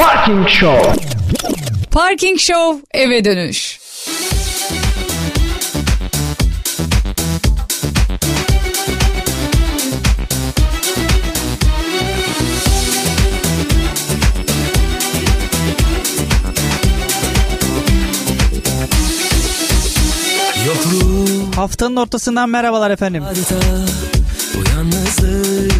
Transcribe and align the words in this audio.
Parking 0.00 0.46
Show. 0.48 0.80
Parking 1.90 2.38
Show 2.38 2.80
eve 2.94 3.24
dönüş. 3.24 3.80
Haftanın 21.56 21.96
ortasından 21.96 22.48
merhabalar 22.48 22.90
efendim. 22.90 23.24
Adeta 23.24 23.54
bu 24.54 24.70
yalnızlık 24.70 25.72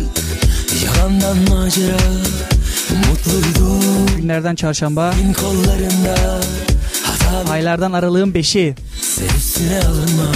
Yalandan 0.85 1.37
macera 1.37 1.97
Mutluydum 3.09 4.07
Günlerden 4.17 4.55
çarşamba. 4.55 5.13
Bin 5.25 5.33
kollarında. 5.33 6.41
Hata 7.03 7.51
Aylardan 7.53 7.93
aralığın 7.93 8.33
5'i. 8.33 8.75
sen 9.01 9.37
üstüne 9.37 9.79
alınma. 9.79 10.33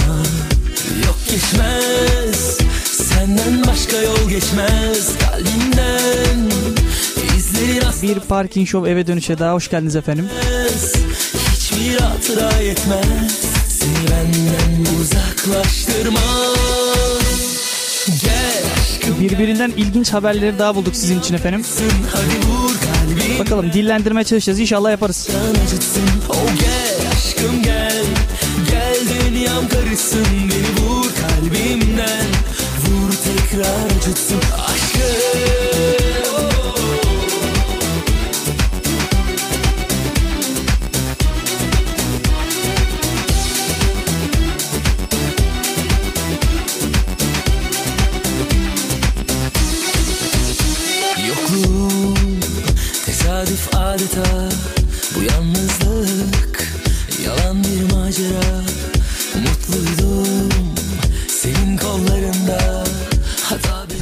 Yok 1.05 1.17
geçmez. 1.29 2.57
Senden 2.83 3.67
başka 3.67 3.97
yol 3.97 4.29
geçmez. 4.29 5.09
Kalbimden 5.19 6.49
Bir 8.05 8.19
Parking 8.19 8.67
Show 8.67 8.91
eve 8.91 9.07
dönüşe 9.07 9.39
daha 9.39 9.53
hoş 9.53 9.69
geldiniz 9.69 9.95
efendim. 9.95 10.29
Hiçbir 11.53 11.99
hatıra 11.99 12.61
yetmez. 12.61 13.39
Seni 13.69 14.09
benden 14.11 14.95
uzaklaştırmaz 15.01 16.54
Birbirinden 19.19 19.71
ilginç 19.77 20.13
haberleri 20.13 20.59
daha 20.59 20.75
bulduk 20.75 20.95
sizin 20.95 21.19
için 21.19 21.33
efendim. 21.33 21.65
Bakalım 23.39 23.73
dillendirmeye 23.73 24.23
çalışacağız. 24.23 24.59
İnşallah 24.59 24.91
yaparız. 24.91 25.29
Oh 26.29 26.35
gel 26.59 27.11
aşkım 27.11 27.63
gel 27.63 28.05
Gel 28.71 28.97
dünyam 29.09 29.67
karışsın 29.67 30.25
Beni 30.25 30.87
vur 30.87 31.05
kalbimden 31.05 32.27
Vur 32.87 33.11
tekrar 33.11 33.85
acıtsın 33.85 34.41
Aşkım 34.67 35.24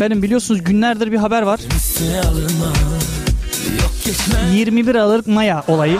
Efendim 0.04 0.23
biliyorsunuz 0.23 0.64
günlerdir 0.64 1.12
bir 1.12 1.18
haber 1.18 1.42
var. 1.42 1.59
üstüne 1.78 2.22
alınma 2.22 2.66
Yok 3.82 3.92
geçmez 4.06 4.56
21 4.56 4.96
Aralık 4.96 5.28
Maya 5.28 5.64
olayı. 5.68 5.98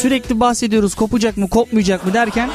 Sürekli 0.00 0.40
bahsediyoruz 0.40 0.94
kopacak 0.94 1.36
mı 1.36 1.48
kopmayacak 1.48 2.06
mı 2.06 2.14
derken 2.14 2.50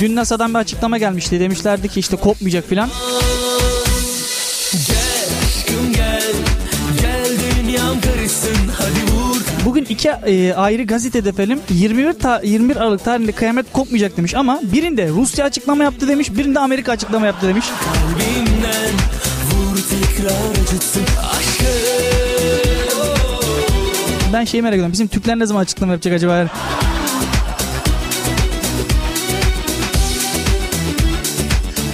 dün 0.00 0.16
NASA'dan 0.16 0.54
bir 0.54 0.58
açıklama 0.58 0.98
gelmişti. 0.98 1.40
Demişlerdi 1.40 1.88
ki 1.88 2.00
işte 2.00 2.16
kopmayacak 2.16 2.68
filan. 2.68 2.90
Bugün 9.72 9.84
iki 9.84 10.08
e, 10.08 10.54
ayrı 10.54 10.82
gazetede 10.82 11.28
efendim 11.28 11.60
21, 11.70 12.12
ta- 12.12 12.40
21 12.44 12.76
Aralık 12.76 13.04
tarihinde 13.04 13.32
kıyamet 13.32 13.72
kopmayacak 13.72 14.16
demiş 14.16 14.34
ama 14.34 14.60
birinde 14.62 15.08
Rusya 15.08 15.44
açıklama 15.44 15.84
yaptı 15.84 16.08
demiş 16.08 16.36
birinde 16.36 16.58
Amerika 16.58 16.92
açıklama 16.92 17.26
yaptı 17.26 17.48
demiş. 17.48 17.66
kalbimden 17.84 18.92
Vur 19.50 19.76
tekrar 19.76 20.62
acıtsın 20.62 21.02
Aşkım 21.30 21.66
Ben 24.32 24.44
şeyi 24.44 24.62
merak 24.62 24.74
ediyorum 24.74 24.92
bizim 24.92 25.06
Türkler 25.06 25.38
ne 25.38 25.46
zaman 25.46 25.62
açıklama 25.62 25.92
yapacak 25.92 26.14
acaba? 26.14 26.48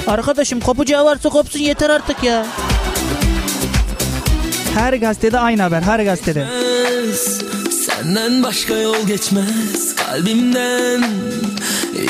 Arkadaşım 0.06 0.60
kopacağı 0.60 1.04
varsa 1.04 1.28
kopsun 1.28 1.60
yeter 1.60 1.90
artık 1.90 2.24
ya. 2.24 2.46
Her 4.74 4.92
gazetede 4.92 5.38
aynı 5.38 5.62
haber 5.62 5.82
her 5.82 6.00
gazetede. 6.00 6.46
Senden 8.02 8.42
başka 8.42 8.74
yol 8.74 9.06
geçmez 9.06 9.94
Kalbimden 9.96 11.04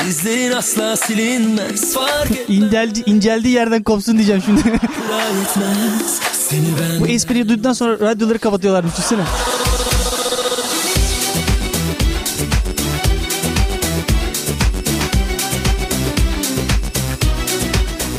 İzlerin 0.09 0.51
asla 0.51 0.95
silinmez 0.95 1.93
Fark 1.93 2.29
İnceldi, 2.47 3.03
inceldiği 3.05 3.53
yerden 3.53 3.83
kopsun 3.83 4.15
diyeceğim 4.17 4.41
şimdi. 4.45 4.59
etmez 4.59 6.19
Seni 6.33 6.65
ben 6.81 6.99
Bu 6.99 7.07
espriyi 7.07 7.49
duyduktan 7.49 7.73
sonra 7.73 7.99
radyoları 7.99 8.39
kapatıyorlar 8.39 8.85
düşünsene. 8.85 9.21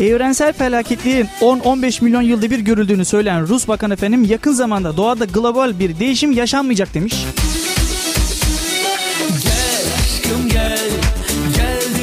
Evrensel 0.01 0.53
felaketliğin 0.53 1.29
10-15 1.41 2.05
milyon 2.05 2.23
yılda 2.23 2.51
bir 2.51 2.59
görüldüğünü 2.59 3.05
söyleyen 3.05 3.49
Rus 3.49 3.69
Bakan 3.69 3.91
efendim 3.91 4.25
yakın 4.25 4.53
zamanda 4.53 4.97
doğada 4.97 5.25
global 5.25 5.79
bir 5.79 5.99
değişim 5.99 6.33
yaşanmayacak 6.33 6.95
demiş. 6.95 7.15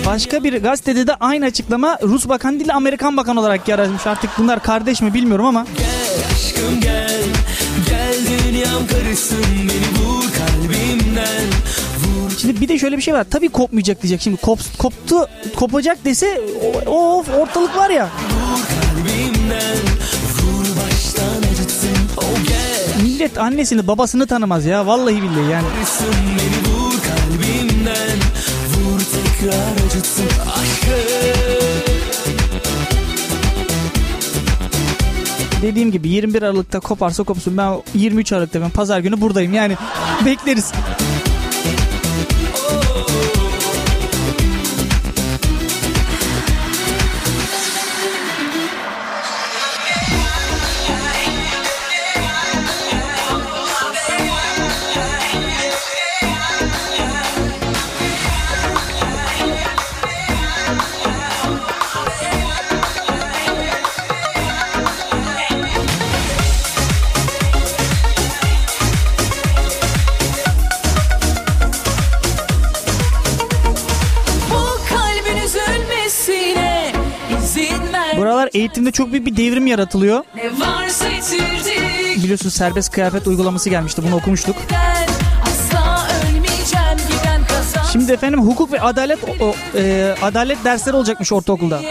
Başka 0.07 0.43
bir 0.43 0.61
gazetede 0.63 1.07
de 1.07 1.15
aynı 1.15 1.45
açıklama 1.45 1.97
Rus 2.03 2.29
Bakan 2.29 2.59
değil 2.59 2.75
Amerikan 2.75 3.17
Bakan 3.17 3.37
olarak 3.37 3.67
yer 3.67 3.79
almış. 3.79 4.07
Artık 4.07 4.29
bunlar 4.37 4.63
kardeş 4.63 5.01
mi 5.01 5.13
bilmiyorum 5.13 5.45
ama 5.45 5.65
Gel 5.77 6.25
aşkım 6.31 6.81
gel 6.81 7.23
Gel 7.89 8.15
dünyam 8.27 8.87
karışsın 8.87 9.45
Beni 9.55 10.05
vur 10.05 10.23
kalbimden 10.23 11.47
Şimdi 12.41 12.61
bir 12.61 12.67
de 12.67 12.79
şöyle 12.79 12.97
bir 12.97 13.01
şey 13.01 13.13
var. 13.13 13.25
Tabii 13.31 13.49
kopmayacak 13.49 14.01
diyecek. 14.01 14.21
Şimdi 14.21 14.37
kop, 14.37 14.59
koptu, 14.77 15.27
kopacak 15.55 16.05
dese 16.05 16.41
o, 16.87 17.17
of 17.17 17.29
ortalık 17.29 17.77
var 17.77 17.89
ya. 17.89 18.09
Oh 18.43 18.57
Millet 23.03 23.37
annesini 23.37 23.87
babasını 23.87 24.27
tanımaz 24.27 24.65
ya. 24.65 24.87
Vallahi 24.87 25.15
billahi 25.15 25.51
yani. 25.51 25.65
Tekrar 29.39 29.85
acıtsın 29.85 30.25
Aşkım 30.25 30.93
Dediğim 35.61 35.91
gibi 35.91 36.09
21 36.09 36.41
Aralık'ta 36.41 36.79
koparsa 36.79 37.23
kopsun. 37.23 37.57
Ben 37.57 37.81
23 37.93 38.33
Aralık'ta 38.33 38.61
ben 38.61 38.69
pazar 38.69 38.99
günü 38.99 39.21
buradayım. 39.21 39.53
Yani 39.53 39.77
bekleriz. 40.25 40.71
Eğitimde 78.67 78.91
çok 78.91 79.11
büyük 79.11 79.25
bir 79.25 79.37
devrim 79.37 79.67
yaratılıyor. 79.67 80.23
Biliyorsunuz 82.23 82.53
serbest 82.53 82.91
kıyafet 82.91 83.27
uygulaması 83.27 83.69
gelmişti. 83.69 84.03
Bunu 84.07 84.15
okumuştuk. 84.15 84.55
Şimdi 87.91 88.11
efendim 88.11 88.41
hukuk 88.41 88.71
ve 88.73 88.81
adalet 88.81 89.19
o- 89.41 89.55
e, 89.77 90.15
adalet 90.21 90.63
dersleri 90.65 90.95
olacakmış 90.95 91.31
ortaokulda. 91.31 91.81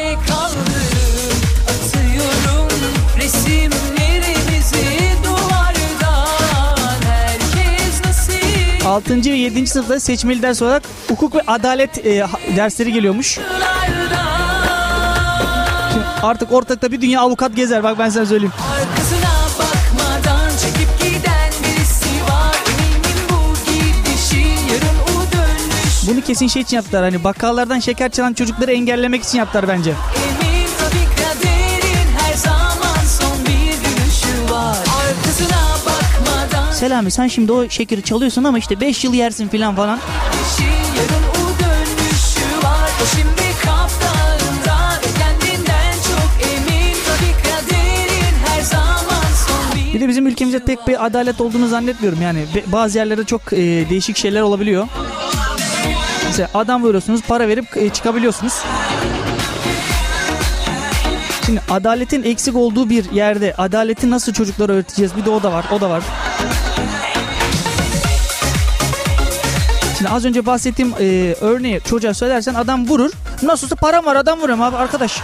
6. 8.86 9.14
ve 9.32 9.36
7. 9.36 9.66
sınıfta 9.66 10.00
seçmeli 10.00 10.42
ders 10.42 10.62
olarak 10.62 10.82
hukuk 11.08 11.34
ve 11.34 11.40
adalet 11.46 12.06
e, 12.06 12.26
dersleri 12.56 12.92
geliyormuş. 12.92 13.38
Artık 16.26 16.52
ortalıkta 16.52 16.92
bir 16.92 17.00
dünya 17.00 17.20
avukat 17.20 17.56
gezer 17.56 17.82
bak 17.82 17.98
ben 17.98 18.08
sana 18.08 18.26
söyleyeyim. 18.26 18.52
Arkasına 18.72 19.32
bakmadan 19.58 20.48
çekip 20.50 21.00
giden 21.00 21.50
birisi 21.64 22.22
var 22.30 22.56
Eminim 22.68 23.26
bu 23.30 23.54
gidişin 23.70 24.66
yarın 24.72 24.98
o 25.04 25.32
dönüş 25.32 26.08
Bunu 26.08 26.20
kesin 26.20 26.46
şey 26.46 26.62
için 26.62 26.76
yaptılar 26.76 27.02
hani 27.04 27.24
bakkallardan 27.24 27.78
şeker 27.78 28.10
çalan 28.10 28.32
çocukları 28.32 28.72
engellemek 28.72 29.24
için 29.24 29.38
yaptılar 29.38 29.68
bence. 29.68 29.90
Emin 29.90 30.66
tabii 30.80 31.06
kaderin 31.16 32.08
her 32.18 32.34
zaman 32.34 33.04
son 33.20 33.38
bir 33.46 33.72
gülüşü 33.72 34.52
var 34.54 34.76
Arkasına 34.76 35.62
bakmadan 35.86 36.72
Selami 36.72 37.10
sen 37.10 37.28
şimdi 37.28 37.52
o 37.52 37.68
şekeri 37.68 38.02
çalıyorsun 38.02 38.44
ama 38.44 38.58
işte 38.58 38.80
5 38.80 39.04
yıl 39.04 39.14
yersin 39.14 39.48
filan 39.48 39.76
falan. 39.76 39.98
gidişin 39.98 40.35
bir 49.96 50.00
de 50.00 50.08
bizim 50.08 50.26
ülkemizde 50.26 50.58
pek 50.58 50.86
bir 50.86 51.06
adalet 51.06 51.40
olduğunu 51.40 51.68
zannetmiyorum 51.68 52.22
yani. 52.22 52.46
Bazı 52.66 52.98
yerlerde 52.98 53.24
çok 53.24 53.52
e, 53.52 53.56
değişik 53.90 54.16
şeyler 54.16 54.40
olabiliyor. 54.40 54.88
Mesela 56.26 56.48
adam 56.54 56.84
veriyorsunuz 56.84 57.22
para 57.22 57.48
verip 57.48 57.76
e, 57.76 57.88
çıkabiliyorsunuz. 57.88 58.52
Şimdi 61.46 61.60
adaletin 61.70 62.22
eksik 62.22 62.56
olduğu 62.56 62.90
bir 62.90 63.10
yerde 63.12 63.54
adaleti 63.58 64.10
nasıl 64.10 64.32
çocuklara 64.32 64.72
öğreteceğiz? 64.72 65.16
Bir 65.16 65.24
de 65.24 65.30
o 65.30 65.42
da 65.42 65.52
var, 65.52 65.64
o 65.72 65.80
da 65.80 65.90
var. 65.90 66.02
Şimdi 69.98 70.10
az 70.10 70.24
önce 70.24 70.46
bahsettiğim 70.46 70.94
e, 71.00 71.34
örneği 71.40 71.80
çocuğa 71.80 72.14
söylersen 72.14 72.54
adam 72.54 72.88
vurur. 72.88 73.10
Nasıl 73.42 73.66
olsa 73.66 73.76
param 73.76 74.06
var 74.06 74.16
adam 74.16 74.40
vuruyorum 74.40 74.62
abi 74.62 74.76
arkadaş. 74.76 75.20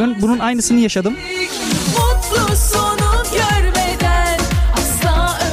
Ben 0.00 0.22
bunun 0.22 0.38
aynısını 0.38 0.80
yaşadım. 0.80 1.14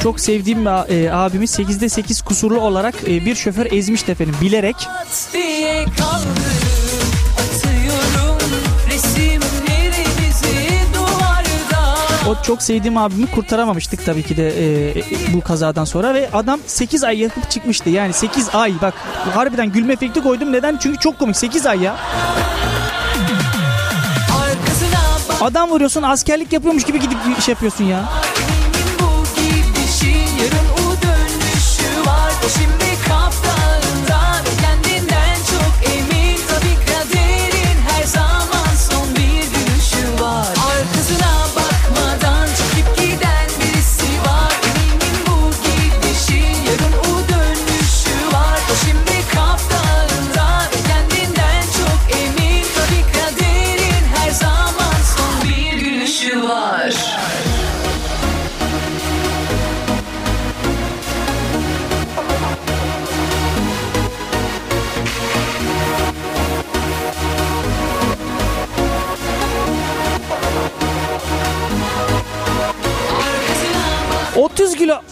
Çok 0.02 0.20
sevdiğim 0.20 0.64
bir 0.64 1.04
e, 1.04 1.12
abimiz 1.12 1.58
8'de 1.58 1.88
8 1.88 2.22
kusurlu 2.22 2.60
olarak 2.60 2.94
e, 3.08 3.24
bir 3.24 3.34
şoför 3.34 3.72
ezmişti 3.72 4.12
efendim 4.12 4.34
bilerek. 4.40 4.76
O 12.28 12.42
çok 12.42 12.62
sevdiğim 12.62 12.96
abimi 12.96 13.26
kurtaramamıştık 13.26 14.04
tabii 14.04 14.22
ki 14.22 14.36
de 14.36 14.48
e, 14.48 14.88
e, 14.98 15.02
bu 15.32 15.40
kazadan 15.40 15.84
sonra 15.84 16.14
ve 16.14 16.28
adam 16.32 16.60
8 16.66 17.04
ay 17.04 17.18
yakıp 17.18 17.50
çıkmıştı. 17.50 17.90
Yani 17.90 18.12
8 18.12 18.48
ay 18.54 18.74
bak 18.82 18.94
harbiden 19.34 19.72
gülme 19.72 19.92
efekti 19.92 20.22
koydum. 20.22 20.52
Neden? 20.52 20.78
Çünkü 20.82 20.98
çok 20.98 21.18
komik 21.18 21.36
8 21.36 21.66
ay 21.66 21.80
ya. 21.82 21.96
Adam 25.40 25.70
vuruyorsun 25.70 26.02
askerlik 26.02 26.52
yapıyormuş 26.52 26.84
gibi 26.84 27.00
gidip 27.00 27.40
şey 27.40 27.52
yapıyorsun 27.52 27.84
ya. 27.84 28.04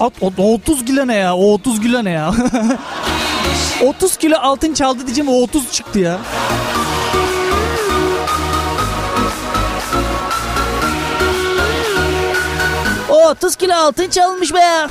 At- 0.01 0.23
o- 0.23 0.55
30 0.55 0.85
kilo 0.85 1.07
ne 1.07 1.15
ya? 1.15 1.37
O 1.37 1.53
30 1.55 1.81
kilo 1.81 2.05
ne 2.05 2.11
ya? 2.11 2.35
30 3.87 4.17
kilo 4.17 4.37
altın 4.37 4.75
çaldı 4.75 5.07
diyeceğim 5.07 5.31
o 5.31 5.43
30 5.43 5.73
çıktı 5.73 5.99
ya. 5.99 6.19
O 13.09 13.29
30 13.29 13.57
kilo 13.57 13.75
altın 13.75 14.09
çalmış 14.11 14.55
be 14.55 14.59
ya. 14.59 14.89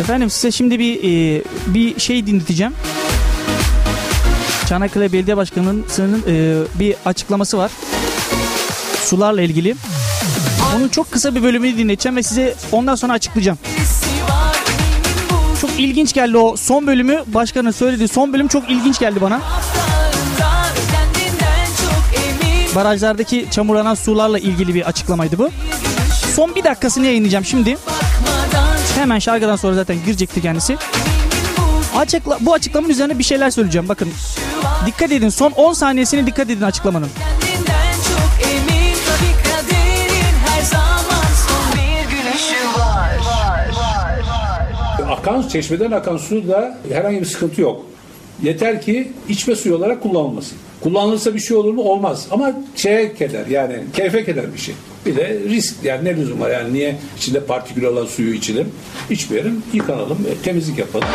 Efendim 0.00 0.30
size 0.30 0.50
şimdi 0.50 0.78
bir 0.78 0.98
e, 1.04 1.42
bir 1.66 2.00
şey 2.00 2.26
dinleteceğim. 2.26 2.72
Çanakkale 4.68 5.12
Belediye 5.12 5.36
Başkanı'nın 5.36 6.22
e, 6.28 6.54
bir 6.74 6.94
açıklaması 7.06 7.58
var. 7.58 7.70
Sularla 9.12 9.42
ilgili. 9.42 9.76
Onun 10.76 10.88
çok 10.88 11.10
kısa 11.10 11.34
bir 11.34 11.42
bölümünü 11.42 11.78
dinleteceğim 11.78 12.16
ve 12.16 12.22
size 12.22 12.54
ondan 12.72 12.94
sonra 12.94 13.12
açıklayacağım. 13.12 13.58
Çok 15.60 15.70
ilginç 15.78 16.12
geldi 16.12 16.38
o 16.38 16.56
son 16.56 16.86
bölümü. 16.86 17.24
Başkanın 17.26 17.70
söylediği 17.70 18.08
son 18.08 18.32
bölüm 18.32 18.48
çok 18.48 18.70
ilginç 18.70 18.98
geldi 18.98 19.20
bana. 19.20 19.40
Barajlardaki 22.74 23.46
çamurlanan 23.50 23.94
sularla 23.94 24.38
ilgili 24.38 24.74
bir 24.74 24.82
açıklamaydı 24.82 25.38
bu. 25.38 25.50
Son 26.34 26.54
bir 26.54 26.64
dakikasını 26.64 27.06
yayınlayacağım 27.06 27.44
şimdi. 27.44 27.78
Hemen 28.94 29.18
şarkıdan 29.18 29.56
sonra 29.56 29.74
zaten 29.74 29.96
girecekti 30.06 30.42
kendisi. 30.42 30.76
Açıkla, 31.96 32.38
bu 32.40 32.54
açıklamanın 32.54 32.92
üzerine 32.92 33.18
bir 33.18 33.24
şeyler 33.24 33.50
söyleyeceğim. 33.50 33.88
Bakın 33.88 34.08
dikkat 34.86 35.12
edin 35.12 35.28
son 35.28 35.50
10 35.50 35.72
saniyesine 35.72 36.26
dikkat 36.26 36.50
edin 36.50 36.62
açıklamanın. 36.62 37.08
Akan 45.22 45.48
çeşmeden 45.48 45.90
akan 45.90 46.16
suda 46.16 46.78
herhangi 46.92 47.20
bir 47.20 47.24
sıkıntı 47.24 47.60
yok. 47.60 47.86
Yeter 48.42 48.82
ki 48.82 49.12
içme 49.28 49.56
suyu 49.56 49.76
olarak 49.76 50.02
kullanılmasın. 50.02 50.58
Kullanılırsa 50.80 51.34
bir 51.34 51.40
şey 51.40 51.56
olur 51.56 51.74
mu? 51.74 51.82
Olmaz. 51.82 52.26
Ama 52.30 52.52
şeye 52.76 53.14
keder 53.14 53.46
yani 53.46 53.76
keyfe 53.96 54.24
keder 54.24 54.54
bir 54.54 54.58
şey. 54.58 54.74
Bir 55.06 55.16
de 55.16 55.40
risk 55.48 55.84
yani 55.84 56.04
ne 56.04 56.16
lüzum 56.16 56.40
var 56.40 56.50
yani 56.50 56.74
niye 56.74 56.96
içinde 57.16 57.40
partikül 57.40 57.84
olan 57.84 58.06
suyu 58.06 58.34
içelim? 58.34 58.72
İçmeyelim, 59.10 59.62
yıkanalım, 59.72 60.18
e, 60.30 60.42
temizlik 60.44 60.78
yapalım. 60.78 61.08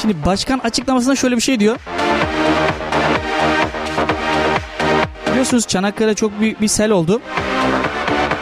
Şimdi 0.00 0.14
başkan 0.26 0.58
açıklamasında 0.58 1.16
şöyle 1.16 1.36
bir 1.36 1.42
şey 1.42 1.60
diyor. 1.60 1.76
Biliyorsunuz 5.30 5.66
Çanakkale 5.66 6.14
çok 6.14 6.40
büyük 6.40 6.60
bir 6.60 6.68
sel 6.68 6.90
oldu. 6.90 7.20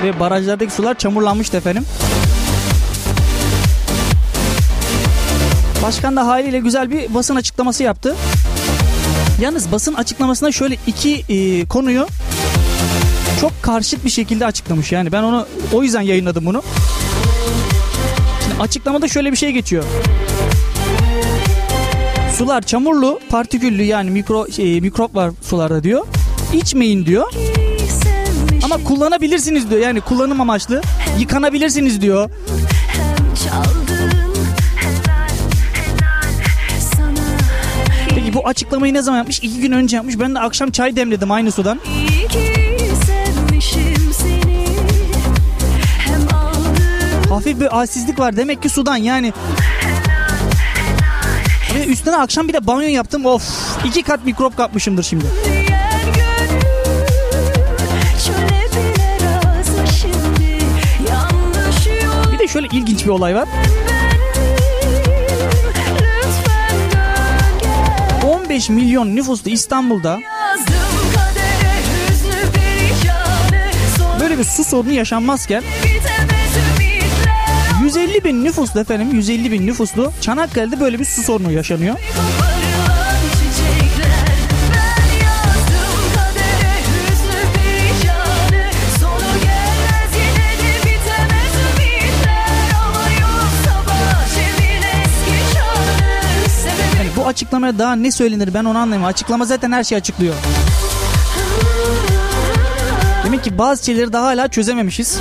Ve 0.02 0.21
barajlardaki 0.21 0.75
sular 0.75 0.99
çamurlanmıştı 0.99 1.57
efendim. 1.57 1.85
Başkan 5.83 6.16
da 6.16 6.26
haliyle 6.26 6.59
güzel 6.59 6.90
bir 6.90 7.14
basın 7.14 7.37
açıklaması 7.37 7.83
yaptı. 7.83 8.16
Yalnız 9.40 9.73
basın 9.73 9.95
açıklamasında 9.95 10.52
şöyle 10.52 10.76
iki 10.87 11.25
e, 11.28 11.66
konuyu 11.66 12.07
çok 13.40 13.62
karşıt 13.62 14.04
bir 14.04 14.11
şekilde 14.11 14.47
açıklamış. 14.47 14.92
Yani 14.92 15.12
ben 15.12 15.23
onu 15.23 15.47
o 15.73 15.83
yüzden 15.83 16.00
yayınladım 16.00 16.47
bunu. 16.47 16.62
Şimdi 18.45 18.62
açıklamada 18.62 19.09
şöyle 19.09 19.33
bir 19.33 19.37
şey 19.37 19.52
geçiyor. 19.52 19.85
Sular 22.38 22.62
çamurlu, 22.62 23.21
partiküllü 23.30 23.83
yani 23.83 24.11
mikro 24.11 24.47
e, 24.59 24.80
mikrop 24.80 25.14
var 25.14 25.30
sularda 25.42 25.83
diyor. 25.83 26.07
İçmeyin 26.52 27.07
diyor. 27.07 27.33
Ama 28.71 28.85
kullanabilirsiniz 28.85 29.71
diyor. 29.71 29.81
Yani 29.81 30.00
kullanım 30.00 30.41
amaçlı. 30.41 30.83
Yıkanabilirsiniz 31.19 32.00
diyor. 32.00 32.31
Peki 38.15 38.35
bu 38.35 38.49
açıklamayı 38.49 38.95
ne 38.95 39.03
zaman 39.03 39.19
yapmış? 39.19 39.39
İki 39.39 39.61
gün 39.61 39.73
önce 39.73 39.97
yapmış. 39.97 40.19
Ben 40.19 40.35
de 40.35 40.41
akşam 40.41 40.71
çay 40.71 40.97
demledim 40.97 41.31
aynı 41.31 41.53
sudan. 41.53 41.81
Hafif 47.29 47.61
bir 47.61 47.67
halsizlik 47.67 48.19
var. 48.19 48.37
Demek 48.37 48.62
ki 48.62 48.69
sudan 48.69 48.97
yani. 48.97 49.33
Ve 51.75 51.87
üstüne 51.87 52.17
akşam 52.17 52.49
bir 52.49 52.53
de 52.53 52.67
banyo 52.67 52.89
yaptım. 52.89 53.27
Of 53.27 53.43
iki 53.85 54.03
kat 54.03 54.25
mikrop 54.25 54.57
kapmışımdır 54.57 55.03
şimdi. 55.03 55.25
Bir 63.04 63.11
olay 63.11 63.35
var. 63.35 63.49
Lütfen 66.00 66.90
dön 66.90 67.59
gel 68.23 68.30
15 68.30 68.69
milyon 68.71 69.16
nüfuslu 69.16 69.50
İstanbul'da 69.50 70.19
böyle 74.21 74.38
bir 74.38 74.45
su 74.45 74.64
sorunu 74.64 74.92
yaşanmazken 74.92 75.62
bitemez 75.83 76.57
ümitler 76.80 77.85
150 77.85 78.25
bin 78.25 78.45
nüfuslu 78.45 78.80
efendim 78.80 79.09
150 79.12 79.52
bin 79.52 79.66
nüfuslu 79.66 80.12
Çanakkale'de 80.21 80.80
böyle 80.80 80.99
bir 80.99 81.04
su 81.04 81.23
sorunu 81.23 81.52
yaşanıyor. 81.52 81.97
Açıklamaya 97.41 97.79
daha 97.79 97.97
ne 97.97 98.11
söylenir 98.11 98.55
ben 98.55 98.65
onu 98.65 98.79
anlayamam. 98.79 99.09
Açıklama 99.09 99.45
zaten 99.45 99.73
her 99.73 99.85
şeyi 99.85 99.99
açıklıyor. 99.99 100.35
Demek 103.25 103.45
ki 103.45 103.59
bazı 103.59 103.85
şeyleri 103.85 104.13
daha 104.13 104.25
hala 104.27 104.49
çözememişiz. 104.49 105.19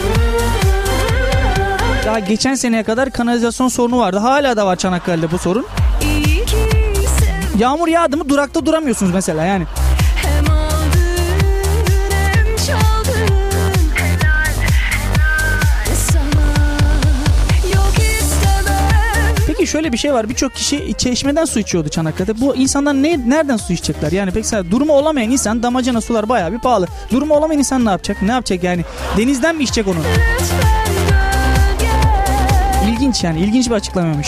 Daha 2.06 2.20
geçen 2.20 2.56
seneye 2.56 2.84
kadar 2.84 3.12
kanalizasyon 3.12 3.68
sorunu 3.68 3.98
vardı. 3.98 4.18
Hala 4.18 4.58
da 4.58 4.66
var 4.66 4.76
Çanakkale'de 4.76 5.32
bu 5.32 5.38
sorun. 5.38 5.66
Yağmur 7.58 7.88
yağdı 7.88 8.18
mı 8.18 8.30
durakta 8.30 8.66
duramıyorsunuz 8.66 9.14
mesela 9.14 9.46
yani. 9.46 9.66
Şöyle 19.70 19.94
bir 19.94 19.98
şey 19.98 20.14
var. 20.14 20.30
Birçok 20.30 20.56
kişi 20.56 20.94
çeşmeden 20.98 21.46
su 21.46 21.60
içiyordu 21.60 21.90
Çanakkale'de. 21.90 22.42
Bu 22.42 22.56
insanlar 22.56 22.94
ne, 22.94 23.30
nereden 23.30 23.58
su 23.58 23.74
içecekler? 23.74 24.12
Yani 24.12 24.44
sen- 24.44 24.72
durumu 24.72 24.94
olamayan 24.94 25.32
insan 25.32 25.64
damacana 25.64 26.02
sular 26.02 26.30
bayağı 26.30 26.52
bir 26.52 26.60
pahalı. 26.60 26.88
Durumu 27.12 27.34
olamayan 27.34 27.60
insan 27.60 27.86
ne 27.86 27.90
yapacak? 27.90 28.22
Ne 28.22 28.32
yapacak 28.32 28.64
yani? 28.64 28.86
Denizden 29.18 29.56
mi 29.56 29.64
içecek 29.64 29.88
onu? 29.88 29.98
İlginç 32.90 33.24
yani. 33.24 33.40
ilginç 33.40 33.70
bir 33.70 33.76
gelmez 33.94 34.28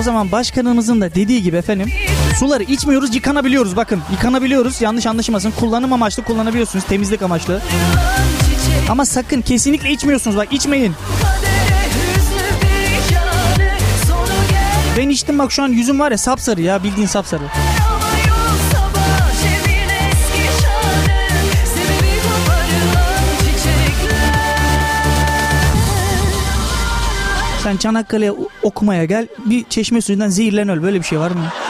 O 0.00 0.02
zaman 0.02 0.32
başkanımızın 0.32 1.00
da 1.00 1.14
dediği 1.14 1.42
gibi 1.42 1.56
efendim 1.56 1.88
suları 2.38 2.62
içmiyoruz 2.62 3.14
yıkanabiliyoruz 3.14 3.76
bakın 3.76 4.00
yıkanabiliyoruz 4.12 4.80
yanlış 4.80 5.06
anlaşılmasın 5.06 5.50
kullanım 5.60 5.92
amaçlı 5.92 6.24
kullanabiliyorsunuz 6.24 6.84
temizlik 6.84 7.22
amaçlı 7.22 7.60
ama 8.92 9.04
sakın 9.06 9.40
kesinlikle 9.40 9.90
içmiyorsunuz. 9.90 10.36
Bak 10.36 10.52
içmeyin. 10.52 10.94
Ben 14.96 15.08
içtim 15.08 15.38
bak 15.38 15.52
şu 15.52 15.62
an 15.62 15.68
yüzüm 15.68 16.00
var 16.00 16.10
ya 16.10 16.18
sapsarı 16.18 16.60
ya 16.60 16.82
bildiğin 16.82 17.06
sapsarı. 17.06 17.42
Sen 27.62 27.76
Çanakkale'ye 27.76 28.34
okumaya 28.62 29.04
gel 29.04 29.28
bir 29.46 29.64
çeşme 29.64 30.00
suyundan 30.00 30.28
zehirlen 30.28 30.68
öl 30.68 30.82
böyle 30.82 30.98
bir 30.98 31.04
şey 31.04 31.18
var 31.18 31.30
mı? 31.30 31.61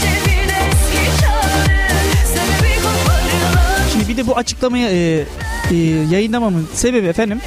Cem'in 0.00 0.48
eski 0.48 1.20
şanı 1.20 2.26
Sebebi 2.26 2.74
koparılan 2.76 3.88
Şimdi 3.92 4.08
bir 4.08 4.16
de 4.16 4.26
bu 4.26 4.36
açıklamayı 4.36 4.86
e, 4.88 5.24
e, 5.70 5.76
yayınlamamın 6.10 6.68
sebebi 6.74 7.06
efendim 7.06 7.40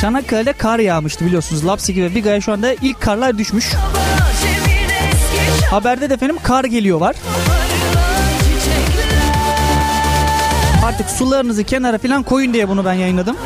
Çanakkale'de 0.00 0.52
kar 0.52 0.78
yağmıştı 0.78 1.26
biliyorsunuz. 1.26 1.66
Lapseki 1.66 2.02
ve 2.02 2.14
Biga'ya 2.14 2.40
şu 2.40 2.52
anda 2.52 2.74
ilk 2.74 3.00
karlar 3.00 3.38
düşmüş. 3.38 3.72
Haberde 5.70 6.10
de 6.10 6.14
efendim 6.14 6.38
kar 6.42 6.64
geliyor 6.64 7.00
var. 7.00 7.16
Artık 10.92 11.10
sularınızı 11.10 11.64
kenara 11.64 11.98
falan 11.98 12.22
koyun 12.22 12.54
diye 12.54 12.68
bunu 12.68 12.84
ben 12.84 12.92
yayınladım. 12.92 13.36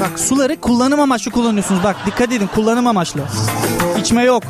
Bak 0.00 0.20
suları 0.20 0.60
kullanım 0.60 1.00
amaçlı 1.00 1.30
kullanıyorsunuz. 1.30 1.84
Bak 1.84 1.96
dikkat 2.06 2.32
edin 2.32 2.46
kullanım 2.54 2.86
amaçlı. 2.86 3.22
İçme 4.00 4.24
yok. 4.24 4.42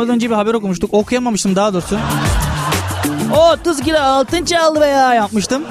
Açıklamadan 0.00 0.16
önce 0.16 0.30
bir 0.30 0.34
haber 0.34 0.54
okumuştuk. 0.54 0.94
Okuyamamıştım 0.94 1.56
daha 1.56 1.72
doğrusu. 1.72 1.98
O 3.34 3.50
30 3.50 3.80
kilo 3.80 3.98
altın 3.98 4.44
çaldı 4.44 4.80
be 4.80 4.86
ya 4.86 5.14
yapmıştım. 5.14 5.62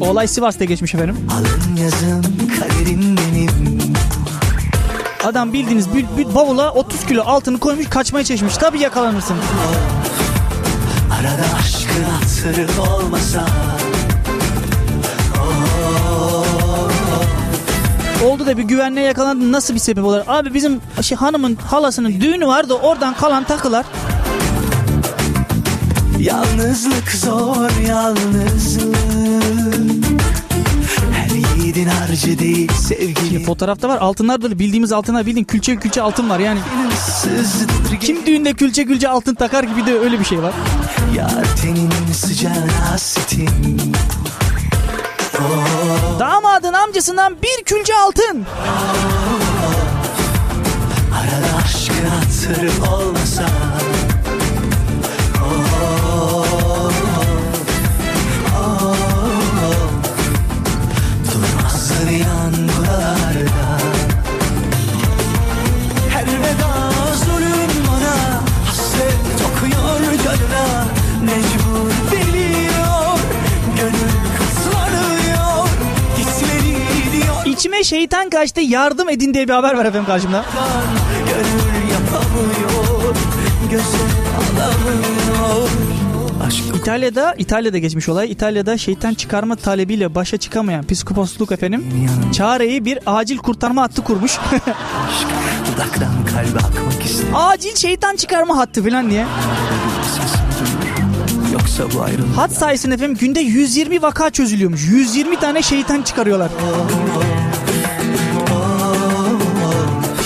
Olay 0.00 0.28
Sivas'ta 0.28 0.64
geçmiş 0.64 0.94
efendim. 0.94 1.16
alın 1.32 1.76
yazın 1.76 2.22
kaderim 2.60 3.16
benim 3.16 3.80
Adam 5.24 5.52
bildiğiniz 5.52 5.94
bir, 5.94 6.06
bir 6.18 6.34
bavula 6.34 6.72
30 6.72 7.06
kilo 7.06 7.22
altını 7.22 7.58
koymuş 7.58 7.88
kaçmaya 7.88 8.24
çalışmış. 8.24 8.56
Tabii 8.56 8.80
yakalanırsın. 8.80 9.36
Arada 11.20 11.44
aşkın 11.58 12.02
hatırı 12.02 12.82
olmasa 12.92 13.46
Oldu 18.24 18.46
da 18.46 18.56
bir 18.56 18.62
güvenliğe 18.62 19.06
yakalandı. 19.06 19.52
Nasıl 19.52 19.74
bir 19.74 19.78
sebep 19.78 20.04
olur? 20.04 20.20
Abi 20.26 20.54
bizim 20.54 20.80
şey, 21.02 21.18
hanımın 21.18 21.56
halasının 21.56 22.20
düğünü 22.20 22.46
vardı. 22.46 22.74
Oradan 22.74 23.14
kalan 23.14 23.44
takılar. 23.44 23.86
Yalnızlık 26.18 27.10
zor 27.10 27.70
yalnızlık 27.88 28.96
Her 31.12 31.56
yiğidin 31.56 31.86
harcı 31.86 32.38
değil 32.38 32.72
sevgili 32.72 33.44
Fotoğrafta 33.44 33.88
var. 33.88 33.98
Altınlar 33.98 34.42
da 34.42 34.58
bildiğimiz 34.58 34.92
altınlar 34.92 35.26
bildiğin 35.26 35.44
külçe 35.44 35.76
külçe 35.76 36.02
altın 36.02 36.30
var. 36.30 36.38
Yani 36.38 36.58
kim 38.00 38.26
düğünde 38.26 38.52
külçe 38.52 38.84
külçe 38.84 39.08
altın 39.08 39.34
takar 39.34 39.64
gibi 39.64 39.86
de 39.86 39.98
öyle 39.98 40.20
bir 40.20 40.24
şey 40.24 40.42
var. 40.42 40.52
Yar 41.16 41.56
tenin 41.62 41.90
sıcağına 42.12 42.90
hasretim 42.90 43.48
Damadın 46.50 46.72
amcasından 46.72 47.36
bir 47.42 47.64
külçe 47.64 47.96
altın. 47.96 48.46
Arada 51.14 51.56
aşkın 51.64 52.04
hatırı 52.04 52.92
olmasa 52.94 53.44
İçime 77.80 77.98
şeytan 77.98 78.30
kaçtı 78.30 78.60
yardım 78.60 79.08
edin 79.08 79.34
diye 79.34 79.48
bir 79.48 79.52
haber 79.52 79.74
var 79.74 79.84
efendim 79.84 80.06
karşımda. 80.06 80.44
İtalya'da 86.74 87.34
İtalya'da 87.38 87.78
geçmiş 87.78 88.08
olay. 88.08 88.32
İtalya'da 88.32 88.78
şeytan 88.78 89.14
çıkarma 89.14 89.56
talebiyle 89.56 90.14
başa 90.14 90.36
çıkamayan 90.36 90.86
psikoposluk 90.86 91.52
efendim 91.52 91.84
çareyi 92.32 92.84
bir 92.84 92.98
acil 93.06 93.38
kurtarma 93.38 93.82
hattı 93.82 94.04
kurmuş. 94.04 94.32
acil 97.34 97.76
şeytan 97.76 98.16
çıkarma 98.16 98.56
hattı 98.56 98.84
falan 98.84 99.10
diye. 99.10 99.26
Yoksa 101.52 101.98
bu 101.98 102.02
ayrılık 102.02 102.36
Hat 102.36 102.52
sayesinde 102.52 102.94
efendim 102.94 103.16
günde 103.20 103.40
120 103.40 104.02
vaka 104.02 104.30
çözülüyormuş. 104.30 104.88
120 104.88 105.36
tane 105.36 105.62
şeytan 105.62 106.02
çıkarıyorlar. 106.02 106.50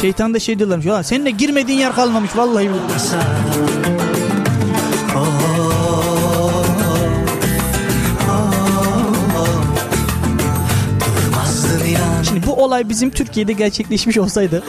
Şeytan 0.05 0.35
da 0.35 0.39
şey 0.39 0.59
diyorlarmış. 0.59 0.87
Ya 0.87 1.03
seninle 1.03 1.31
girmediğin 1.31 1.79
yer 1.79 1.95
kalmamış 1.95 2.37
vallahi. 2.37 2.65
billahi." 2.65 2.81
Şimdi 12.27 12.47
bu 12.47 12.65
olay 12.65 12.89
bizim 12.89 13.11
Türkiye'de 13.11 13.53
gerçekleşmiş 13.53 14.19
olsaydı. 14.19 14.63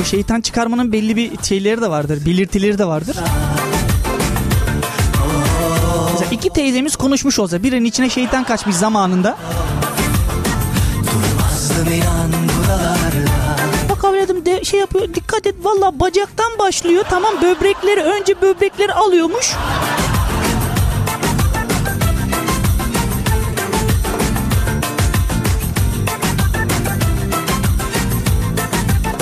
O 0.00 0.04
şeytan 0.04 0.40
çıkarmanın 0.40 0.92
belli 0.92 1.16
bir 1.16 1.30
şeyleri 1.42 1.80
de 1.80 1.90
vardır. 1.90 2.26
Belirtileri 2.26 2.78
de 2.78 2.84
vardır. 2.84 3.16
Mesela 6.12 6.30
iki 6.30 6.50
teyzemiz 6.50 6.96
konuşmuş 6.96 7.38
olsa 7.38 7.62
birinin 7.62 7.84
içine 7.84 8.10
şeytan 8.10 8.44
kaçmış 8.44 8.76
zamanında. 8.76 9.36
Bak 13.90 14.04
evladım 14.04 14.46
de 14.46 14.64
şey 14.64 14.80
yapıyor 14.80 15.14
dikkat 15.14 15.46
et 15.46 15.54
valla 15.62 16.00
bacaktan 16.00 16.58
başlıyor 16.58 17.04
tamam 17.10 17.34
böbrekleri 17.42 18.02
önce 18.02 18.40
böbrekleri 18.42 18.92
alıyormuş. 18.92 19.56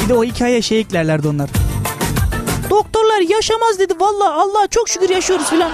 Bir 0.03 0.09
de 0.09 0.15
o 0.15 0.25
hikayeye 0.25 0.63
şey 0.63 0.81
eklerlerdi 0.81 1.29
onlar. 1.29 1.51
Doktorlar 2.71 3.21
yaşamaz 3.21 3.79
dedi 3.79 3.95
valla 4.01 4.35
Allah 4.35 4.67
çok 4.71 4.89
şükür 4.89 5.09
yaşıyoruz 5.09 5.47
filan. 5.47 5.73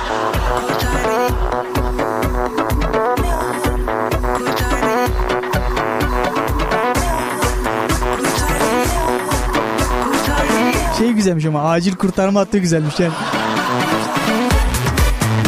Şey 10.99 11.11
güzelmiş 11.11 11.45
ama 11.45 11.71
acil 11.71 11.95
kurtarma 11.95 12.41
hattı 12.41 12.59
güzelmiş 12.59 13.01
yani. 13.01 13.13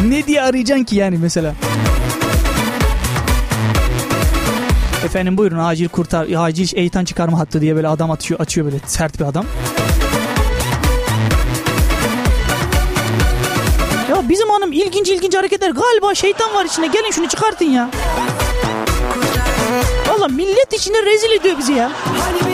Ne 0.08 0.26
diye 0.26 0.42
arayacaksın 0.42 0.84
ki 0.84 0.96
yani 0.96 1.18
mesela? 1.18 1.54
Efendim 5.04 5.36
buyurun 5.36 5.58
acil 5.58 5.88
kurtar 5.88 6.26
acil 6.36 6.76
eğitan 6.76 7.04
çıkarma 7.04 7.38
hattı 7.38 7.60
diye 7.60 7.76
böyle 7.76 7.88
adam 7.88 8.10
atıyor 8.10 8.40
açıyor 8.40 8.66
böyle 8.66 8.76
sert 8.86 9.20
bir 9.20 9.24
adam. 9.24 9.46
Ya 14.10 14.28
bizim 14.28 14.48
hanım 14.48 14.72
ilginç 14.72 15.08
ilginç 15.08 15.34
hareketler 15.36 15.70
galiba 15.70 16.14
şeytan 16.14 16.54
var 16.54 16.64
içinde 16.64 16.86
gelin 16.86 17.10
şunu 17.10 17.28
çıkartın 17.28 17.64
ya. 17.64 17.90
Valla 20.08 20.28
millet 20.28 20.72
içinde 20.72 21.02
rezil 21.02 21.30
ediyor 21.30 21.58
bizi 21.58 21.72
ya. 21.72 21.90
Hani 22.20 22.45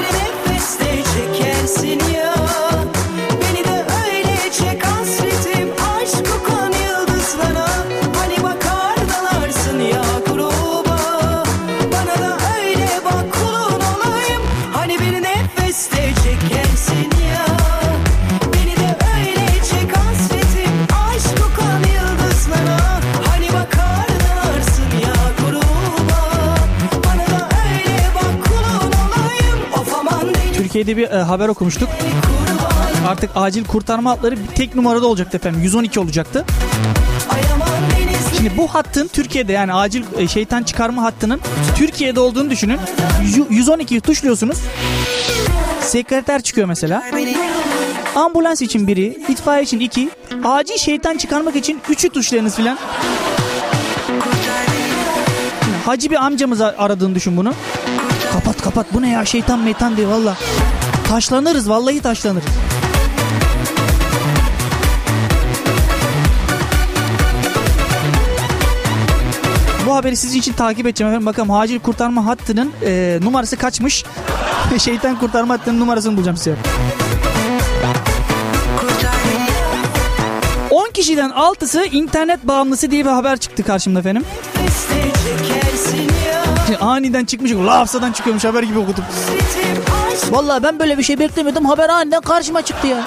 Türkiye'de 30.82 31.10
bir 31.10 31.16
e, 31.16 31.22
haber 31.22 31.48
okumuştuk. 31.48 31.88
Artık 33.08 33.30
acil 33.34 33.64
kurtarma 33.64 34.10
hatları 34.10 34.36
tek 34.54 34.74
numarada 34.74 35.06
olacaktı 35.06 35.36
efendim. 35.36 35.60
112 35.62 36.00
olacaktı. 36.00 36.44
Şimdi 38.36 38.56
bu 38.56 38.68
hattın 38.74 39.08
Türkiye'de 39.12 39.52
yani 39.52 39.74
acil 39.74 40.04
e, 40.18 40.28
şeytan 40.28 40.62
çıkarma 40.62 41.02
hattının 41.02 41.40
Türkiye'de 41.76 42.20
olduğunu 42.20 42.50
düşünün. 42.50 42.78
Yu- 43.36 43.46
112'yi 43.64 44.00
tuşluyorsunuz. 44.00 44.58
Sekreter 45.80 46.42
çıkıyor 46.42 46.68
mesela. 46.68 47.02
Ambulans 48.14 48.62
için 48.62 48.86
biri, 48.86 49.18
itfaiye 49.28 49.62
için 49.62 49.80
iki, 49.80 50.08
acil 50.44 50.78
şeytan 50.78 51.16
çıkarmak 51.16 51.56
için 51.56 51.80
üçü 51.88 52.08
tuşlayınız 52.08 52.56
filan. 52.56 52.78
Hacı 55.86 56.10
bir 56.10 56.16
amcamız 56.24 56.60
aradığını 56.60 57.14
düşün 57.14 57.36
bunu. 57.36 57.54
Kapat 58.32 58.62
kapat 58.62 58.86
bu 58.94 59.02
ne 59.02 59.10
ya 59.10 59.24
şeytan 59.24 59.58
meytan 59.58 59.96
diye 59.96 60.08
valla. 60.08 60.36
Taşlanırız 61.08 61.68
vallahi 61.68 62.00
taşlanırız. 62.00 62.48
Bu 69.86 69.94
haberi 69.94 70.16
sizin 70.16 70.38
için 70.38 70.52
takip 70.52 70.86
edeceğim 70.86 71.12
efendim. 71.12 71.26
Bakalım 71.26 71.50
acil 71.50 71.78
kurtarma 71.80 72.26
hattının 72.26 72.72
e, 72.84 73.18
numarası 73.22 73.56
kaçmış. 73.56 74.04
Şeytan 74.78 75.18
kurtarma 75.18 75.54
hattının 75.54 75.80
numarasını 75.80 76.16
bulacağım 76.16 76.36
size. 76.36 76.56
10 80.70 80.90
kişiden 80.90 81.30
6'sı 81.30 81.84
internet 81.84 82.48
bağımlısı 82.48 82.90
diye 82.90 83.04
bir 83.04 83.10
haber 83.10 83.36
çıktı 83.36 83.62
karşımda 83.62 83.98
efendim. 83.98 84.24
aniden 86.80 87.24
çıkmış. 87.24 87.52
Lafsadan 87.52 88.12
çıkıyormuş 88.12 88.44
haber 88.44 88.62
gibi 88.62 88.78
okudum. 88.78 89.04
Vallahi 90.30 90.62
ben 90.62 90.78
böyle 90.78 90.98
bir 90.98 91.02
şey 91.02 91.18
beklemiyordum. 91.18 91.64
Haber 91.64 91.88
aniden 91.88 92.20
karşıma 92.20 92.62
çıktı 92.62 92.86
ya. 92.86 93.04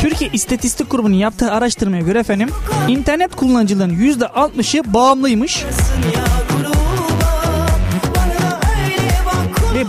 Türkiye 0.00 0.30
İstatistik 0.32 0.90
Kurumu'nun 0.90 1.14
yaptığı 1.14 1.52
araştırmaya 1.52 2.02
göre 2.02 2.18
efendim 2.18 2.48
internet 2.88 3.36
kullanıcılarının 3.36 3.94
%60'ı 3.94 4.94
bağımlıymış. 4.94 5.64
ya 6.14 6.23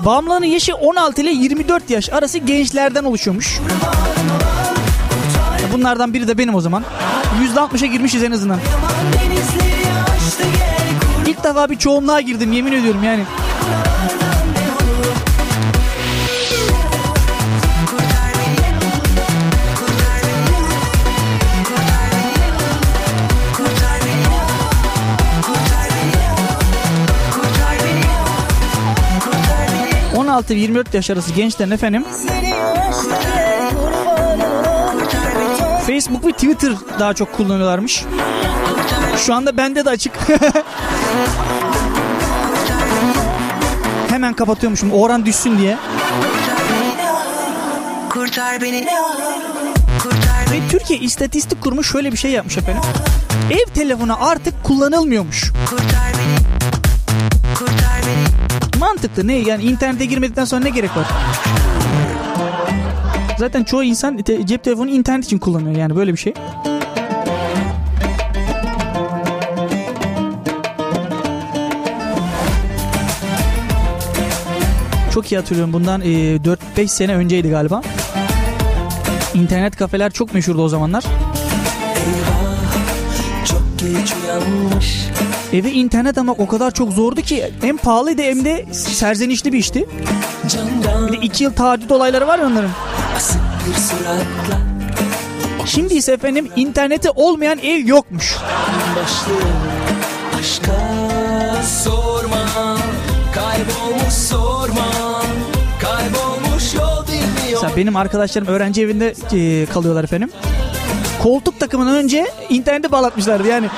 bağımlının 0.06 0.46
yaşı 0.46 0.76
16 0.76 1.22
ile 1.22 1.32
24 1.32 1.90
yaş 1.90 2.10
arası 2.10 2.38
gençlerden 2.38 3.04
oluşuyormuş. 3.04 3.60
Bunlardan 5.74 6.14
biri 6.14 6.28
de 6.28 6.38
benim 6.38 6.56
o 6.56 6.62
zaman. 6.62 6.84
%60'a 7.56 7.86
girmişiz 7.86 8.24
en 8.24 8.32
azından. 8.32 8.60
İlk 11.28 11.44
defa 11.44 11.70
bir 11.70 11.76
çoğunluğa 11.76 12.22
girdim 12.22 12.54
yemin 12.54 12.72
ediyorum 12.72 13.04
yani. 13.04 13.24
16-24 30.42 30.96
yaş 30.96 31.10
arası 31.10 31.34
gençlerin 31.34 31.72
efendim 31.72 32.06
Facebook 35.88 36.26
ve 36.26 36.32
Twitter 36.32 36.74
daha 37.00 37.14
çok 37.14 37.34
kullanıyorlarmış. 37.34 38.04
Şu 39.18 39.34
anda 39.34 39.58
bende 39.58 39.86
de 39.86 39.90
açık. 39.90 40.14
Hemen 44.10 44.34
kapatıyormuşum 44.34 44.92
oran 44.92 45.26
düşsün 45.26 45.58
diye. 45.58 45.78
Kurtar 48.10 48.62
beni 48.62 48.88
Kurtar 50.04 50.52
Ve 50.52 50.60
Türkiye 50.70 51.00
İstatistik 51.00 51.62
Kurumu 51.62 51.84
şöyle 51.84 52.12
bir 52.12 52.18
şey 52.18 52.32
yapmış 52.32 52.58
efendim. 52.58 52.82
Ev 53.52 53.74
telefonu 53.74 54.26
artık 54.30 54.64
kullanılmıyormuş. 54.64 55.52
Kurtar 55.70 56.05
Mantıklı 58.86 59.28
ne 59.28 59.34
yani 59.36 59.64
internete 59.64 60.06
girmedikten 60.06 60.46
sonra 60.46 60.64
ne 60.64 60.70
gerek 60.70 60.98
var? 60.98 61.08
Zaten 63.38 63.64
çoğu 63.64 63.84
insan 63.84 64.18
te- 64.18 64.46
cep 64.46 64.64
telefonu 64.64 64.90
internet 64.90 65.26
için 65.26 65.38
kullanıyor 65.38 65.76
yani 65.76 65.96
böyle 65.96 66.14
bir 66.14 66.18
şey. 66.18 66.34
Çok 75.14 75.32
iyi 75.32 75.38
hatırlıyorum 75.38 75.74
bundan 75.74 76.02
e, 76.02 76.06
4-5 76.76 76.88
sene 76.88 77.16
önceydi 77.16 77.50
galiba. 77.50 77.82
İnternet 79.34 79.76
kafeler 79.76 80.12
çok 80.12 80.34
meşhurdu 80.34 80.62
o 80.62 80.68
zamanlar. 80.70 81.04
Çok 83.46 83.64
geç 83.80 84.14
uyanmış 84.24 85.05
Eve 85.56 85.72
internet 85.72 86.18
almak 86.18 86.40
o 86.40 86.48
kadar 86.48 86.72
çok 86.72 86.94
zordu 86.94 87.22
ki 87.22 87.52
hem 87.62 87.78
pahalıydı 87.78 88.22
hem 88.22 88.46
de 88.46 88.66
serzenişli 88.74 89.54
bir 89.54 89.58
işti. 89.58 89.86
Bir 91.08 91.14
de 91.14 91.18
iki 91.22 91.44
yıl 91.44 91.54
taahhüt 91.54 91.92
olayları 91.92 92.28
var 92.28 92.40
ya 92.40 92.46
onların. 92.48 92.72
Şimdi 95.66 95.94
ise 95.94 96.12
efendim 96.12 96.50
interneti 96.56 97.10
olmayan 97.10 97.60
ev 97.60 97.88
yokmuş. 97.88 98.36
aşka 100.40 100.82
sorma 101.84 102.46
kaybolmuş 103.34 104.14
sorma 104.14 104.92
kaybolmuş 105.82 106.74
yol 106.74 107.08
bilmiyor 107.08 107.62
Mesela 107.62 107.78
benim 107.78 107.96
arkadaşlarım 107.96 108.48
öğrenci 108.48 108.82
evinde 108.82 109.14
e, 109.34 109.66
kalıyorlar 109.66 110.04
efendim. 110.04 110.30
Koltuk 111.24 111.60
takımından 111.60 111.96
önce 111.96 112.26
internete 112.50 112.92
bağlatmışlardı 112.92 113.48
yani. 113.48 113.70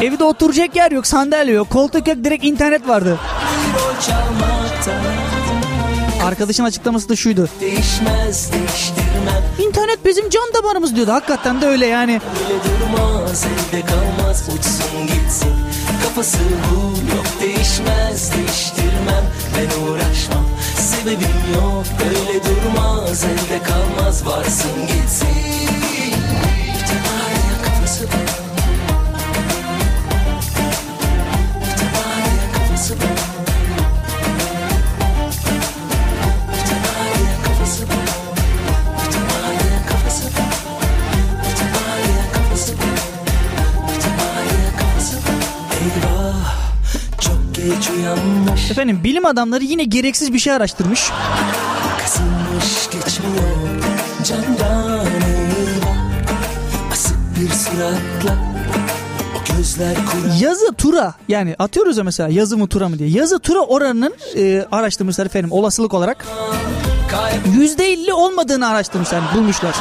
Evde 0.00 0.24
oturacak 0.24 0.76
yer 0.76 0.90
yok, 0.90 1.06
sandalye 1.06 1.54
yok, 1.54 1.70
koltuk 1.70 2.08
yok, 2.08 2.16
direkt 2.24 2.44
internet 2.44 2.88
vardı. 2.88 3.18
Arkadaşın 6.24 6.64
açıklaması 6.64 7.08
da 7.08 7.16
şuydu. 7.16 7.48
değişmez 7.60 8.50
İnternet 9.58 10.04
bizim 10.04 10.30
can 10.30 10.54
damarımız 10.54 10.96
diyordu. 10.96 11.12
Hakikaten 11.12 11.60
de 11.60 11.66
öyle 11.66 11.86
yani. 11.86 12.20
Öyle 12.44 12.58
durmaz 12.64 13.44
elde 13.44 13.86
kalmaz 13.86 14.42
uçsun 14.48 15.06
gitsin 15.06 15.52
Kafası 16.02 16.38
bu 16.70 17.16
yok 17.16 17.26
değişmez 17.40 18.32
değiştirmem 18.36 19.24
Ben 19.56 19.82
uğraşmam 19.82 20.44
sebebim 20.76 21.54
yok 21.54 21.84
Öyle 22.06 22.40
durmaz 22.44 23.24
elde 23.24 23.62
kalmaz 23.62 24.26
varsın 24.26 24.86
gitsin 24.86 25.43
Efendim 48.70 49.00
bilim 49.04 49.26
adamları 49.26 49.64
yine 49.64 49.84
gereksiz 49.84 50.32
bir 50.32 50.38
şey 50.38 50.52
araştırmış. 50.52 51.10
Yazı 60.40 60.74
tura 60.74 61.14
yani 61.28 61.56
atıyoruz 61.58 61.98
ya 61.98 62.04
mesela 62.04 62.28
yazı 62.28 62.56
mı 62.56 62.68
tura 62.68 62.88
mı 62.88 62.98
diye. 62.98 63.08
Yazı 63.08 63.38
tura 63.38 63.60
oranının 63.60 64.14
e, 64.36 64.64
araştırmışlar 64.72 65.26
efendim 65.26 65.52
olasılık 65.52 65.94
olarak. 65.94 66.26
%50 67.58 68.12
olmadığını 68.12 68.68
araştırmışlar 68.68 69.20
bulmuşlar. 69.34 69.74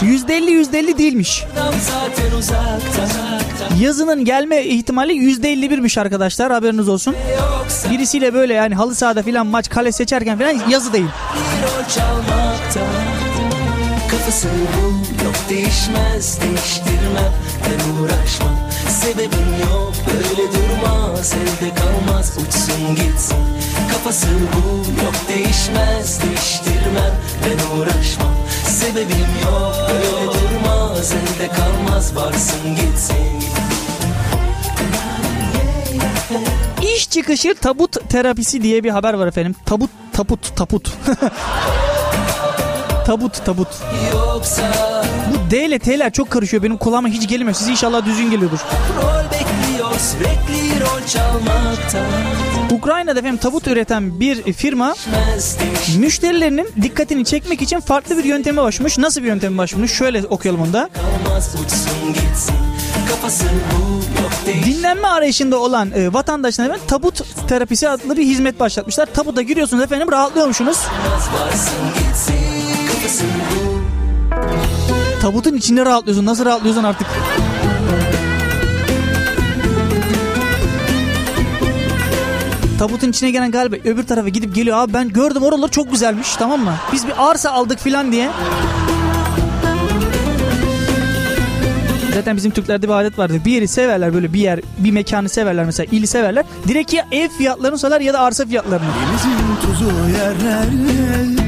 %50 0.00 0.50
%50 0.50 0.98
değilmiş. 0.98 1.44
Kaybolmam 1.54 1.80
zaten 1.80 2.38
uzakta 2.38 3.26
Yazının 3.80 4.24
gelme 4.24 4.64
ihtimali 4.64 5.12
%51'miş 5.12 6.00
arkadaşlar 6.00 6.52
haberiniz 6.52 6.88
olsun. 6.88 7.14
Birisiyle 7.90 8.34
böyle 8.34 8.54
yani 8.54 8.74
halı 8.74 8.94
sahada 8.94 9.22
filan 9.22 9.46
maç 9.46 9.68
kale 9.70 9.92
seçerken 9.92 10.38
filan 10.38 10.70
yazı 10.70 10.92
değil. 10.92 11.06
Kafası 14.10 14.48
bu 14.48 14.86
yok 15.24 15.34
değişmez 15.48 16.40
değiştirmem 16.40 17.32
Ben 17.64 18.02
uğraşmam 18.02 18.65
sebebim 19.06 19.60
yok. 19.70 19.92
Böyle 20.06 20.52
durmaz 20.52 21.32
elde 21.32 21.74
kalmaz 21.74 22.32
uçsun 22.38 22.94
gitsin. 22.94 23.36
Kafası 23.92 24.26
bu 24.26 24.76
yok 25.04 25.14
değişmez 25.28 26.22
değiştirmem. 26.22 27.14
Ben 27.44 27.78
uğraşmam 27.78 28.34
sebebim 28.64 29.28
yok. 29.44 29.74
Böyle 29.88 30.26
durmaz 30.26 31.12
elde 31.12 31.48
kalmaz 31.48 32.16
varsın 32.16 32.76
gitsin. 32.76 33.16
İş 36.94 37.10
çıkışı 37.10 37.54
tabut 37.54 38.08
terapisi 38.10 38.62
diye 38.62 38.84
bir 38.84 38.90
haber 38.90 39.14
var 39.14 39.26
efendim. 39.26 39.54
Tabut, 39.66 39.90
taput, 40.12 40.56
taput. 40.56 40.92
tabut, 43.06 43.44
tabut. 43.44 43.68
Bu 45.30 45.50
D 45.50 45.64
ile 45.64 45.78
T'ler 45.78 46.12
çok 46.12 46.30
karışıyor. 46.30 46.62
Benim 46.62 46.76
kulağıma 46.76 47.08
hiç 47.08 47.28
gelmiyor. 47.28 47.54
Siz 47.54 47.68
inşallah 47.68 48.06
düzgün 48.06 48.30
geliyordur. 48.30 48.58
Ukrayna'da 52.70 53.18
efendim 53.18 53.36
tabut 53.36 53.66
üreten 53.66 54.20
bir 54.20 54.52
firma 54.52 54.94
müşterilerinin 55.98 56.68
dikkatini 56.82 57.24
çekmek 57.24 57.62
için 57.62 57.80
farklı 57.80 58.18
bir 58.18 58.24
yönteme 58.24 58.62
başvurmuş. 58.62 58.98
Nasıl 58.98 59.22
bir 59.22 59.26
yönteme 59.26 59.58
başvurmuş? 59.58 59.92
Şöyle 59.92 60.26
okuyalım 60.26 60.60
onu 60.60 60.72
da. 60.72 60.90
Dinlenme 64.64 65.08
arayışında 65.08 65.58
olan 65.58 65.90
e, 65.90 66.12
vatandaşlara 66.12 66.66
efendim, 66.66 66.86
tabut 66.88 67.48
terapisi 67.48 67.88
adlı 67.88 68.16
bir 68.16 68.24
hizmet 68.24 68.60
başlatmışlar. 68.60 69.06
Tabuta 69.06 69.42
giriyorsunuz 69.42 69.82
efendim 69.82 70.12
rahatlıyormuşsunuz. 70.12 70.78
varsın 71.40 72.55
Bu 73.06 73.10
Tabutun 75.20 75.54
içinde 75.54 75.84
rahatlıyorsun. 75.84 76.26
Nasıl 76.26 76.44
rahatlıyorsun 76.44 76.84
artık? 76.84 77.06
Tabutun 82.78 83.08
içine 83.08 83.30
gelen 83.30 83.50
galiba 83.50 83.76
öbür 83.84 84.06
tarafa 84.06 84.28
gidip 84.28 84.54
geliyor. 84.54 84.76
Abi 84.76 84.94
ben 84.94 85.08
gördüm 85.08 85.42
oralar 85.42 85.70
çok 85.70 85.90
güzelmiş 85.90 86.36
tamam 86.36 86.60
mı? 86.60 86.74
Biz 86.92 87.06
bir 87.06 87.30
arsa 87.30 87.50
aldık 87.50 87.78
filan 87.78 88.12
diye. 88.12 88.30
Zaten 92.14 92.36
bizim 92.36 92.50
Türklerde 92.50 92.88
bir 92.88 92.92
adet 92.92 93.18
vardır. 93.18 93.40
Bir 93.44 93.52
yeri 93.52 93.68
severler 93.68 94.14
böyle 94.14 94.32
bir 94.32 94.40
yer, 94.40 94.60
bir 94.78 94.90
mekanı 94.90 95.28
severler 95.28 95.64
mesela 95.64 95.86
ili 95.92 96.06
severler. 96.06 96.44
Direkt 96.68 96.92
ya 96.92 97.06
ev 97.12 97.28
fiyatlarını 97.28 97.78
söyler 97.78 98.00
ya 98.00 98.14
da 98.14 98.20
arsa 98.20 98.46
fiyatlarını. 98.46 98.88
Bir 101.40 101.45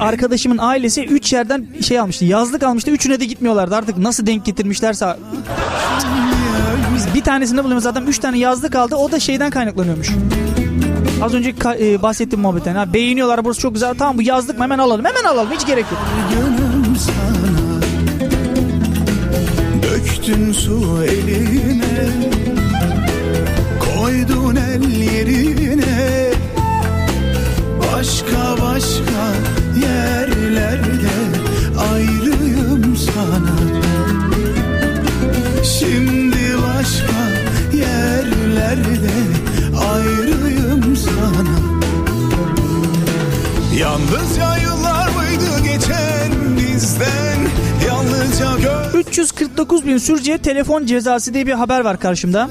arkadaşımın 0.00 0.58
ailesi 0.58 1.04
3 1.04 1.32
yerden 1.32 1.66
şey 1.80 1.98
almıştı. 2.00 2.24
Yazlık 2.24 2.62
almıştı. 2.62 2.90
Üçüne 2.90 3.20
de 3.20 3.24
gitmiyorlardı. 3.24 3.76
Artık 3.76 3.98
nasıl 3.98 4.26
denk 4.26 4.44
getirmişlerse. 4.44 5.16
Biz 6.96 7.14
bir 7.14 7.22
tanesinde 7.22 7.64
buluyoruz 7.64 7.84
zaten 7.84 8.06
3 8.06 8.18
tane 8.18 8.38
yazlık 8.38 8.76
aldı. 8.76 8.96
O 8.96 9.12
da 9.12 9.20
şeyden 9.20 9.50
kaynaklanıyormuş. 9.50 10.10
Az 11.22 11.34
önce 11.34 11.54
e, 11.80 12.02
bahsettiğim 12.02 12.42
muhabbetten. 12.42 12.74
Ha, 12.74 12.92
beğeniyorlar 12.92 13.44
burası 13.44 13.60
çok 13.60 13.74
güzel. 13.74 13.94
Tamam 13.98 14.18
bu 14.18 14.22
yazlık 14.22 14.58
mı 14.58 14.64
hemen 14.64 14.78
alalım. 14.78 15.04
Hemen 15.04 15.24
alalım. 15.24 15.50
Hiç 15.52 15.66
gerek 15.66 15.84
yok. 15.90 16.00
Döktün 19.82 20.52
su 20.52 21.04
eline 21.04 22.08
Koydun 23.80 24.56
el 24.56 25.00
yerine 25.00 26.30
Başka 27.92 28.62
başka 28.62 29.09
yerlerde 30.50 31.10
Ayrıyım 31.92 32.96
sana 32.96 33.56
Şimdi 35.64 36.56
başka 36.62 37.20
yerlerde 37.76 39.10
Ayrıyım 39.92 40.96
sana 40.96 41.58
Yalnızca 43.78 44.56
yıllar 44.56 45.08
mıydı 45.08 45.64
geçen 45.64 46.56
bizden 46.58 47.38
Yalnızca 47.86 48.58
gö 48.58 48.98
349 48.98 49.86
bin 49.86 49.98
sürücüye 49.98 50.38
telefon 50.38 50.86
cezası 50.86 51.34
diye 51.34 51.46
bir 51.46 51.52
haber 51.52 51.80
var 51.80 52.00
karşımda. 52.00 52.48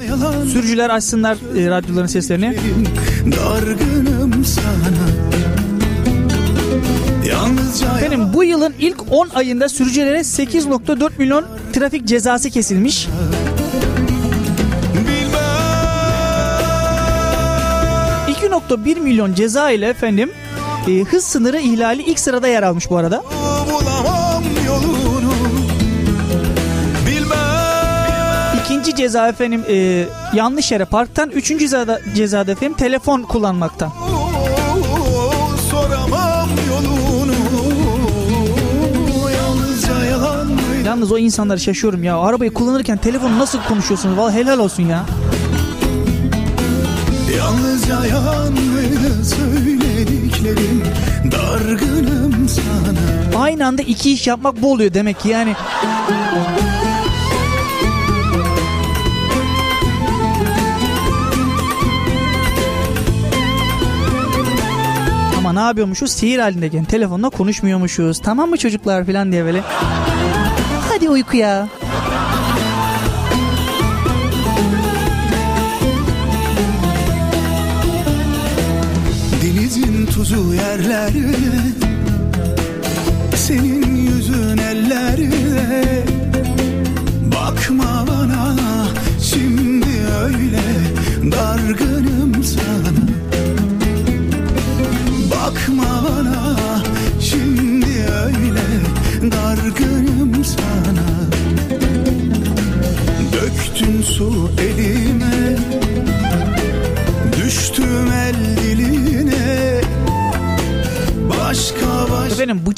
Sürücüler 0.52 0.90
açsınlar 0.90 1.38
e, 1.56 1.70
radyoların 1.70 2.06
seslerini. 2.06 2.56
dargınım 3.26 4.44
sana 4.44 5.09
Efendim 7.70 8.26
bu 8.34 8.44
yılın 8.44 8.74
ilk 8.78 9.12
10 9.12 9.28
ayında 9.28 9.68
sürücülere 9.68 10.18
8.4 10.18 11.10
milyon 11.18 11.44
trafik 11.72 12.04
cezası 12.04 12.50
kesilmiş. 12.50 13.08
bilmem 14.94 15.40
2.1 18.28 19.00
milyon 19.00 19.34
ceza 19.34 19.70
ile 19.70 19.86
efendim 19.88 20.30
e, 20.88 21.00
hız 21.00 21.24
sınırı 21.24 21.58
ihlali 21.60 22.02
ilk 22.02 22.18
sırada 22.18 22.48
yer 22.48 22.62
almış 22.62 22.90
bu 22.90 22.96
arada. 22.96 23.22
İkinci 28.64 28.96
ceza 28.96 29.28
efendim 29.28 29.64
e, 29.68 30.04
yanlış 30.34 30.72
yere 30.72 30.84
parktan. 30.84 31.30
Üçüncü 31.30 31.64
cezada, 31.64 32.00
cezada 32.14 32.52
efendim 32.52 32.76
telefon 32.76 33.22
kullanmaktan. 33.22 33.90
Yalnız 40.90 41.12
o 41.12 41.18
insanları 41.18 41.60
şaşıyorum 41.60 42.04
ya. 42.04 42.18
Arabayı 42.18 42.54
kullanırken 42.54 42.98
telefonu 42.98 43.38
nasıl 43.38 43.58
konuşuyorsunuz? 43.68 44.18
Vallahi 44.18 44.34
helal 44.34 44.58
olsun 44.58 44.82
ya. 44.82 45.04
Yalnızca 47.36 48.06
yanlıydı 48.06 49.24
söylediklerim 49.24 50.82
Dargınım 51.32 52.48
sana 52.48 53.42
Aynı 53.42 53.66
anda 53.66 53.82
iki 53.82 54.12
iş 54.12 54.26
yapmak 54.26 54.62
bu 54.62 54.72
oluyor 54.72 54.94
demek 54.94 55.20
ki 55.20 55.28
yani. 55.28 55.54
Ama 65.38 65.52
ne 65.52 65.60
yapıyormuşuz? 65.60 66.10
Sihir 66.10 66.38
halindeyken 66.38 66.84
telefonla 66.84 67.30
konuşmuyormuşuz. 67.30 68.18
Tamam 68.18 68.50
mı 68.50 68.56
çocuklar 68.56 69.06
falan 69.06 69.32
diye 69.32 69.44
böyle. 69.44 69.62
Hadi 71.00 71.08
uykuya. 71.10 71.68
Denizin 79.42 80.06
tuzu 80.06 80.54
yerlerde 80.54 81.79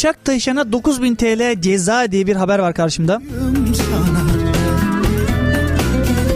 bıçak 0.02 0.24
taşıyana 0.24 0.72
9000 0.72 1.14
TL 1.14 1.60
ceza 1.60 2.12
diye 2.12 2.26
bir 2.26 2.36
haber 2.36 2.58
var 2.58 2.74
karşımda. 2.74 3.22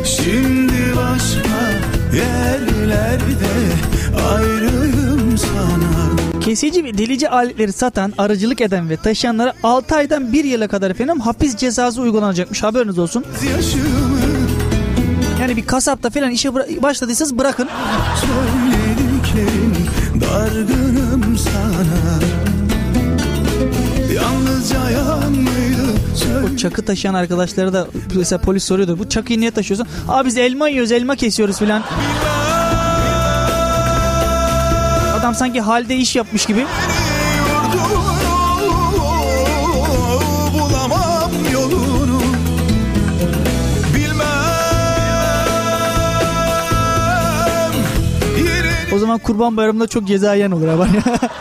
Şimdi 0.05 0.73
başka 0.97 1.71
yerlerde 2.17 3.53
Ayrıyım 4.35 5.39
sana 5.39 6.41
Kesici 6.41 6.85
ve 6.85 6.99
delici 6.99 7.29
aletleri 7.29 7.73
satan, 7.73 8.13
aracılık 8.19 8.61
eden 8.61 8.91
ve 8.91 8.97
taşıyanlara 8.97 9.53
6 9.63 9.97
aydan 9.97 10.33
1 10.33 10.45
yıla 10.45 10.69
kadar 10.69 10.91
efendim 10.91 11.21
hapis 11.21 11.57
cezası 11.57 12.01
uygulanacakmış 12.01 12.63
haberiniz 12.63 12.99
olsun. 12.99 13.25
Yaşımı 13.57 14.19
Yani 15.41 15.57
bir 15.57 15.67
kasapta 15.67 16.11
falan 16.11 16.31
işe 16.31 16.49
bıra- 16.49 16.83
başladıysanız 16.83 17.39
bırakın. 17.39 17.69
söylediklerim 18.21 19.75
Dargınım 20.21 21.26
çakı 26.57 26.85
taşıyan 26.85 27.15
arkadaşları 27.15 27.73
da 27.73 27.87
mesela 28.15 28.41
polis 28.41 28.65
soruyordu. 28.65 28.99
Bu 28.99 29.09
çakıyı 29.09 29.41
niye 29.41 29.51
taşıyorsun? 29.51 29.87
Abi 30.09 30.27
biz 30.29 30.37
elma 30.37 30.69
yiyoruz, 30.69 30.93
elma 30.93 31.17
kesiyoruz 31.17 31.59
filan. 31.59 31.83
Adam 35.21 35.35
sanki 35.35 35.61
halde 35.61 35.97
iş 35.97 36.17
yapmış 36.17 36.47
gibi. 36.47 36.67
O 48.95 48.99
zaman 48.99 49.19
kurban 49.19 49.57
bayramında 49.57 49.87
çok 49.87 50.07
ceza 50.07 50.35
yiyen 50.35 50.51
olur 50.51 50.69
abi. 50.69 50.83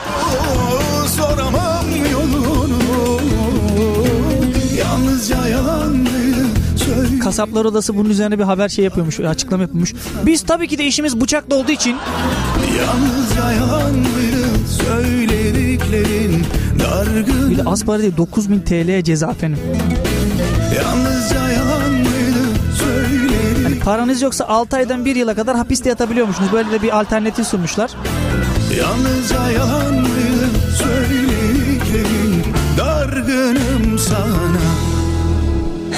Kasaplar 7.36 7.66
Odası 7.66 7.98
bunun 7.98 8.10
üzerine 8.10 8.40
bir 8.40 8.44
haber 8.44 8.70
şey 8.70 8.86
yapıyormuş, 8.86 9.20
açıklama 9.20 9.64
yapıyormuş. 9.64 9.94
Biz 10.26 10.42
tabii 10.42 10.68
ki 10.68 10.78
de 10.78 10.86
işimiz 10.86 11.22
bıçakla 11.22 11.56
olduğu 11.56 11.72
için 11.72 11.96
Yalnızca 12.78 13.52
yalanlıydı 13.52 14.68
söylediklerin 14.84 16.46
Dargın 16.80 17.52
bir 17.52 17.58
de 17.58 17.64
az 17.66 17.86
para 17.86 18.00
değil 18.00 18.18
9000 18.18 18.60
TL 18.60 19.04
ceza 19.04 19.32
efendim. 19.32 19.60
Yalnızca 20.76 21.50
yalanlıydı 21.50 22.44
söylediklerin 22.80 23.64
Hani 23.64 23.80
paranız 23.80 24.22
yoksa 24.22 24.46
6 24.46 24.76
aydan 24.76 25.06
1 25.06 25.16
yıla 25.16 25.36
kadar 25.36 25.58
hapiste 25.58 25.90
yatabiliyormuşsunuz. 25.90 26.52
Böyle 26.54 26.72
de 26.72 26.82
bir 26.82 27.00
alternatif 27.00 27.48
sunmuşlar. 27.48 27.92
Yalnızca 28.78 29.52
yalanlıydı 29.52 29.95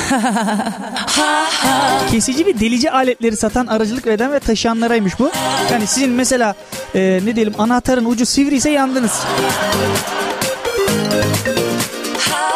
Kesici 2.12 2.46
ve 2.46 2.60
delici 2.60 2.92
aletleri 2.92 3.38
satan 3.38 3.68
aracılık 3.68 4.08
eden 4.08 4.32
ve 4.32 4.40
taşıyanlaraymış 4.40 5.20
bu. 5.20 5.32
Yani 5.72 5.88
sizin 5.88 6.10
mesela 6.10 6.56
e, 6.96 7.20
ne 7.26 7.36
diyelim 7.36 7.54
anahtarın 7.58 8.06
ucu 8.06 8.26
sivri 8.26 8.56
ise 8.56 8.70
yandınız. 8.70 9.22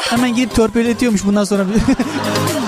Hemen 0.10 0.36
gidip 0.36 0.56
törpületiyormuş 0.56 1.26
bundan 1.26 1.44
sonra. 1.44 1.66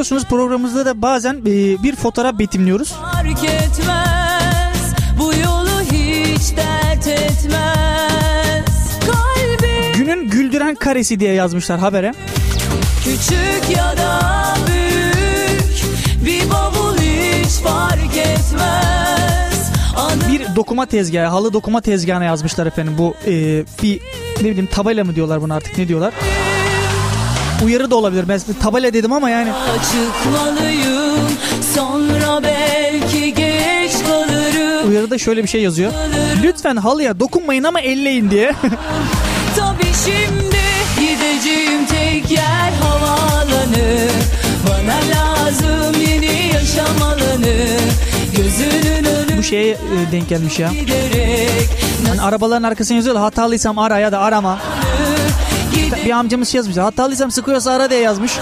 biliyorsunuz 0.00 0.24
programımızda 0.24 0.86
da 0.86 1.02
bazen 1.02 1.34
e, 1.34 1.82
bir 1.82 1.96
fotoğraf 1.96 2.38
betimliyoruz. 2.38 2.92
fark 2.92 3.44
etmez 3.44 4.94
Bu 5.18 5.32
yolu 5.34 5.80
hiç 5.92 6.56
dert 6.56 7.06
etmez 7.06 8.64
Kalbim 9.06 9.92
Günün 9.96 10.30
güldüren 10.30 10.74
karesi 10.74 11.20
diye 11.20 11.32
yazmışlar 11.34 11.78
habere. 11.78 12.14
küçük 13.04 13.76
ya 13.76 13.96
da 13.96 14.20
büyük 14.66 15.84
Bir 16.26 16.50
bavul 16.50 16.96
hiç 16.98 17.50
fark 17.50 18.16
etmez 18.16 19.70
Anı 19.96 20.32
Bir 20.32 20.56
dokuma 20.56 20.86
tezgahı, 20.86 21.26
halı 21.26 21.52
dokuma 21.52 21.80
tezgahına 21.80 22.24
yazmışlar 22.24 22.66
efendim. 22.66 22.94
Bu 22.98 23.14
e, 23.26 23.30
bir 23.82 24.00
ne 24.42 24.50
bileyim 24.50 24.68
tabela 24.72 25.04
mı 25.04 25.14
diyorlar 25.14 25.42
buna 25.42 25.54
artık 25.54 25.78
ne 25.78 25.88
diyorlar? 25.88 26.12
Uyarı 27.64 27.90
da 27.90 27.96
olabilir. 27.96 28.24
Ben 28.28 28.40
tabela 28.62 28.92
dedim 28.92 29.12
ama 29.12 29.30
yani 29.30 29.52
çıkmalıyım 29.92 31.30
Sonra 31.74 32.42
belki 32.42 33.34
geç 33.34 33.92
kalırım 34.06 34.90
uyarıda 34.90 35.18
şöyle 35.18 35.42
bir 35.42 35.48
şey 35.48 35.62
yazıyor. 35.62 35.92
Lütfen 36.42 36.76
halıya 36.76 37.20
dokunmayın 37.20 37.64
ama 37.64 37.80
elleyin 37.80 38.30
diye. 38.30 38.52
Tabii 39.56 39.92
şimdi 40.04 40.60
gideceğim 41.00 41.86
tek 41.86 42.30
yer 42.30 42.72
havaalanı 42.82 44.08
Bana 44.68 44.96
lazım 45.14 46.02
yeni 46.08 46.54
yaşam 46.54 47.02
alanı 47.02 47.66
Gözünün 48.36 49.04
önü 49.04 49.38
Bu 49.38 49.42
şeye 49.42 49.72
e, 49.72 50.12
denk 50.12 50.28
gelmiş 50.28 50.58
ya. 50.58 50.68
giderek 50.68 51.68
Hani 52.08 52.22
arabaların 52.22 52.62
arkasına 52.62 52.96
yazıyorlar 52.96 53.22
hatalıysam 53.22 53.78
ara 53.78 53.98
ya 53.98 54.12
da 54.12 54.18
arama. 54.20 54.58
Nasıl 55.10 55.49
Bir 56.04 56.10
amcamız 56.10 56.54
yazmış. 56.54 56.76
Hatalıysam 56.76 57.30
sıkıyorsa 57.30 57.72
ara 57.72 57.90
diye 57.90 58.00
yazmış. 58.00 58.32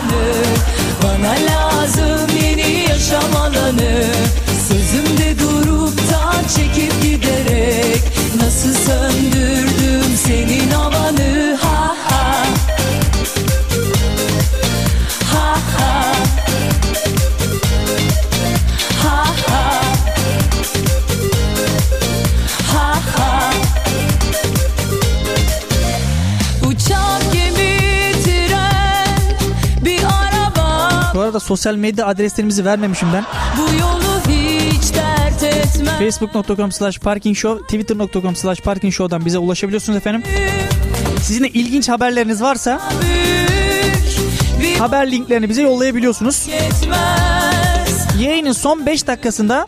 Bana 1.03 1.31
lazım 1.31 2.29
yeni 2.43 2.89
yaşam 2.89 3.37
alanı 3.37 4.05
Sözümde 4.69 5.39
durup 5.39 5.99
da 5.99 6.49
çekip 6.57 7.03
giderek 7.03 8.03
Nasıl 8.43 8.75
söndürdüm 8.75 9.48
arada 31.39 31.47
sosyal 31.47 31.77
medya 31.77 32.07
adreslerimizi 32.07 32.65
vermemişim 32.65 33.09
ben. 33.13 33.25
bu 33.59 33.81
yolu 33.81 34.21
hiç 34.29 34.95
dert 34.95 35.43
etmez 35.43 35.99
Facebook.com 35.99 36.73
slash 36.73 36.99
parking 36.99 37.37
show, 37.37 37.67
Twitter.com 37.67 38.37
slash 38.37 38.61
parking 38.61 38.95
show'dan 38.95 39.25
bize 39.25 39.39
ulaşabiliyorsunuz 39.39 39.97
efendim. 39.97 40.23
Sizin 41.23 41.45
de 41.45 41.49
ilginç 41.49 41.89
haberleriniz 41.89 42.43
varsa 42.43 42.81
haber 44.79 45.11
linklerini 45.11 45.49
bize 45.49 45.63
yollayabiliyorsunuz. 45.63 46.49
Yayının 48.21 48.53
son 48.53 48.87
5 48.87 49.07
dakikasında 49.07 49.67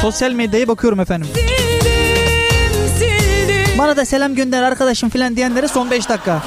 sosyal 0.00 0.32
medyaya 0.32 0.68
bakıyorum 0.68 1.00
efendim. 1.00 1.28
Sildim 1.34 1.57
Bana 3.78 3.96
da 3.96 4.04
selam 4.04 4.34
gönder 4.34 4.62
arkadaşım 4.62 5.10
filan 5.10 5.36
diyenlere 5.36 5.68
son 5.68 5.90
5 5.90 6.08
dakika. 6.08 6.42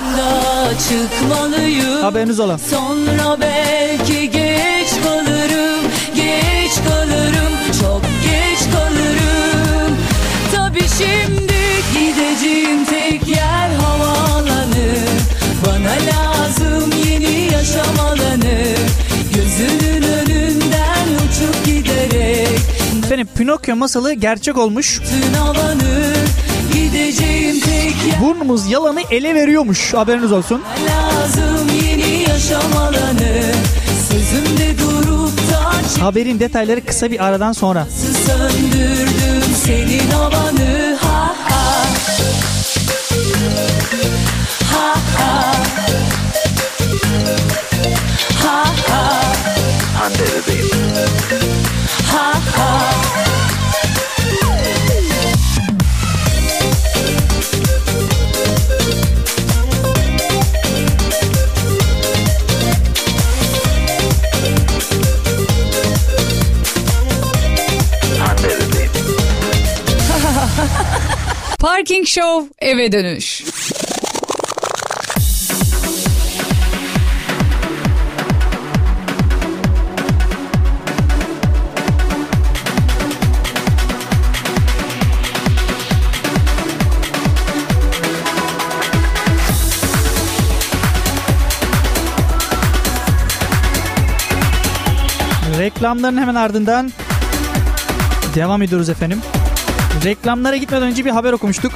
çıkmalıyım 0.90 2.02
Haberiniz 2.02 2.40
ola. 2.40 2.58
Sonra 2.58 3.42
belki 3.42 4.32
geç 4.32 4.90
kalırım, 5.04 5.82
geç 6.16 6.72
kalırım, 6.88 7.54
çok 7.82 8.02
geç 8.24 8.60
kalırım. 8.74 9.98
Tabii 10.56 10.88
şimdi 10.98 11.54
gideceğim 11.94 12.86
tek 12.86 13.28
yer 13.28 13.70
havaalanı. 13.70 14.94
Bana 15.66 15.94
lazım 16.12 16.92
yeni 17.10 17.54
yaşam 17.54 18.00
alanı. 18.00 18.64
Gözünün 19.36 20.04
önünden 20.04 21.08
uçup 21.16 21.66
giderek 21.66 22.60
Efendim 23.06 23.28
Pinokyo 23.38 23.76
masalı 23.76 24.14
gerçek 24.14 24.58
olmuş. 24.58 25.02
bütün 25.02 25.34
alanı. 25.34 26.14
Gideceğim 26.74 27.60
tek 27.60 27.96
yer 28.12 28.22
Burnumuz 28.22 28.68
yalanı 28.72 29.02
ele 29.12 29.36
veriyormuş. 29.36 29.94
Haberiniz 29.94 30.32
olsun. 30.32 30.62
lazım 30.90 31.68
yeni 31.86 32.30
yaşam 32.30 32.78
alanı. 32.78 33.42
Sözümde 34.12 34.80
durup 34.80 35.38
da 35.38 35.72
Haberin 36.04 36.40
detayları 36.40 36.86
kısa 36.86 37.12
bir 37.12 37.24
aradan 37.26 37.52
sonra. 37.52 37.88
Söndürdüm 38.28 39.56
senin 39.66 40.10
havanı 40.12 40.98
ha 41.02 41.36
ha 41.50 41.86
Ha 44.72 44.94
ha 45.18 45.54
Ha 48.44 48.64
ha 48.88 49.32
Ha 52.12 52.34
ha 52.58 52.91
Parking 71.82 72.06
Show 72.06 72.50
eve 72.60 72.92
dönüş. 72.92 73.44
Reklamların 95.60 96.18
hemen 96.18 96.36
ardından 96.36 96.92
devam 98.36 98.62
ediyoruz 98.62 98.90
efendim. 98.90 99.22
Reklamlara 100.04 100.56
gitmeden 100.58 100.84
önce 100.84 101.06
bir 101.06 101.10
haber 101.10 101.34
okumuştuk. 101.34 101.72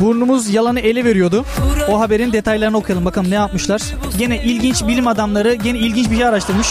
Burnumuz 0.00 0.48
yalanı 0.48 0.80
ele 0.80 1.04
veriyordu. 1.04 1.44
O 1.88 2.00
haberin 2.00 2.32
detaylarını 2.32 2.76
okuyalım 2.76 3.04
bakalım 3.04 3.30
ne 3.30 3.34
yapmışlar. 3.34 3.82
Gene 4.18 4.42
ilginç 4.42 4.86
bilim 4.86 5.06
adamları 5.06 5.54
gene 5.54 5.78
ilginç 5.78 6.10
bir 6.10 6.16
şey 6.16 6.24
araştırmış. 6.26 6.68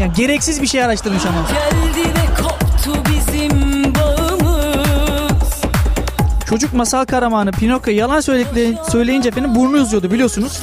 Yani 0.00 0.12
gereksiz 0.16 0.62
bir 0.62 0.66
şey 0.66 0.84
araştırmış 0.84 1.22
ama. 1.26 1.38
Çocuk 6.48 6.72
masal 6.74 7.04
kahramanı 7.04 7.52
Pinokyo 7.52 7.92
yalan 7.92 8.20
söyleyince 8.90 9.28
efendim 9.28 9.54
burnu 9.54 9.76
uzuyordu 9.76 10.10
biliyorsunuz. 10.10 10.60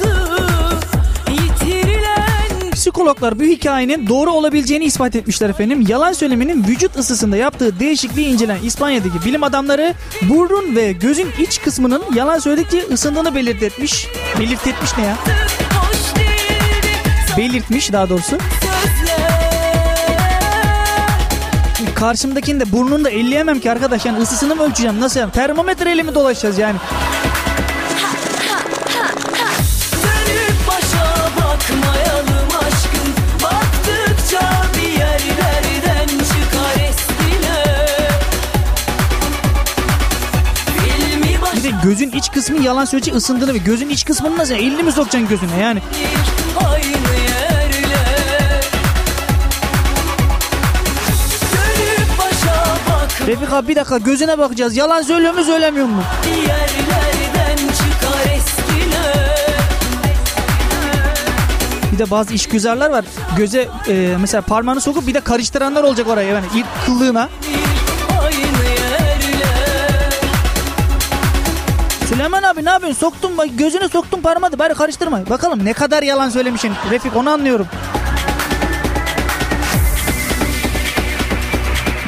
Yitirilen 2.84 3.04
Psikologlar 3.04 3.40
bu 3.40 3.44
hikayenin 3.44 4.08
doğru 4.08 4.32
olabileceğini 4.32 4.86
ispat 4.86 5.16
etmişler 5.16 5.50
efendim. 5.50 5.86
Yalan 5.88 6.14
söylemenin 6.14 6.68
vücut 6.68 6.98
ısısında 6.98 7.38
yaptığı 7.38 7.80
değişikliği 7.80 8.28
incelen 8.28 8.58
İspanya'daki 8.64 9.26
bilim 9.26 9.44
adamları 9.44 9.94
burun 10.22 10.76
ve 10.76 10.92
gözün 10.92 11.28
iç 11.40 11.62
kısmının 11.62 12.04
yalan 12.16 12.40
söyledikçe 12.40 12.84
ısındığını 12.94 13.36
belirtmiş. 13.36 14.08
Belirtmiş 14.40 14.98
ne 14.98 15.04
ya? 15.04 15.18
Belirtmiş 17.38 17.92
daha 17.94 18.10
doğrusu. 18.10 18.38
Karşımdakini 21.96 22.60
de 22.60 22.72
burnunu 22.72 23.06
da 23.06 23.10
elleyemem 23.10 23.60
ki 23.60 23.72
arkadaş. 23.72 24.06
Yani 24.06 24.22
ısısını 24.22 24.56
mı 24.56 24.64
ölçeceğim? 24.64 25.00
Nasıl 25.00 25.20
yani? 25.20 25.32
Termometreyle 25.32 26.04
mi 26.04 26.16
dolaşacağız 26.16 26.58
yani? 26.58 26.78
Kısmı 42.34 42.64
yalan 42.64 42.86
söyleyince 42.86 43.18
ısındığını 43.18 43.54
ve 43.54 43.58
gözün 43.58 43.90
iç 43.90 44.06
kısmını 44.06 44.38
nasıl? 44.38 44.54
Elini 44.54 44.84
mi 44.84 44.92
sokacaksın 44.92 45.30
gözüne 45.30 45.60
yani? 45.60 45.80
Refik 53.28 53.54
abi 53.54 53.68
bir 53.68 53.76
dakika 53.76 53.98
gözüne 53.98 54.38
bakacağız. 54.38 54.78
Yalan 54.78 55.02
söylüyor 55.02 55.34
mu 55.34 55.44
söylemiyor 55.44 55.86
mu? 55.86 56.02
Bir 61.94 62.00
de 62.00 62.12
bazı 62.12 62.34
işgüzarlar 62.34 62.90
var. 62.90 63.06
Göze 63.38 63.68
e, 63.88 64.16
mesela 64.22 64.42
parmağını 64.42 64.82
sokup 64.82 65.08
bir 65.08 65.14
de 65.14 65.20
karıştıranlar 65.20 65.84
olacak 65.84 66.08
oraya 66.08 66.30
yani 66.34 66.46
ilk 66.56 66.66
kıllığına. 66.86 67.30
Süleyman 72.10 72.44
abi 72.44 72.66
ne 72.66 72.70
yapıyorsun? 72.70 73.00
Soktum 73.00 73.32
gözüne 73.58 73.90
soktum 73.90 74.22
parmağı 74.22 74.60
bari 74.60 74.74
karıştırma. 74.74 75.30
Bakalım 75.30 75.66
ne 75.66 75.74
kadar 75.74 76.04
yalan 76.04 76.30
söylemişsin. 76.30 76.72
Refik 76.92 77.16
onu 77.16 77.30
anlıyorum. 77.30 77.68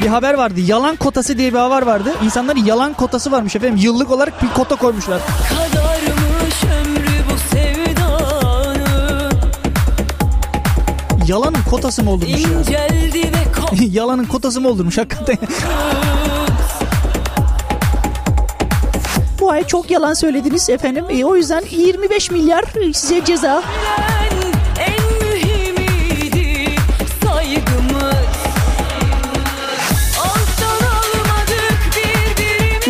Bir 0.02 0.06
haber 0.06 0.34
vardı. 0.34 0.60
Yalan 0.60 0.96
kotası 0.96 1.38
diye 1.38 1.52
bir 1.52 1.58
haber 1.58 1.82
vardı. 1.82 2.12
İnsanların 2.24 2.64
yalan 2.64 2.92
kotası 2.92 3.32
varmış 3.32 3.56
efendim. 3.56 3.76
Yıllık 3.76 4.10
olarak 4.10 4.42
bir 4.42 4.48
kota 4.48 4.76
koymuşlar. 4.76 5.20
Kadarmış 5.48 6.64
ömrü 6.64 7.08
bu 7.30 7.56
sevdanın 7.56 9.32
Yalanın 11.28 11.62
kotası 11.70 12.02
mı 12.04 12.10
oldurmuş 12.10 12.40
ya? 12.70 12.86
Yalanın 13.90 14.24
kotası 14.24 14.60
mı 14.60 14.68
oldurmuş 14.68 14.98
hakikaten? 14.98 15.38
ay 19.56 19.66
çok 19.66 19.90
yalan 19.90 20.14
söylediniz 20.14 20.70
efendim. 20.70 21.04
E, 21.10 21.24
o 21.24 21.36
yüzden 21.36 21.64
25 21.70 22.30
milyar 22.30 22.64
size 22.92 23.24
ceza. 23.24 23.62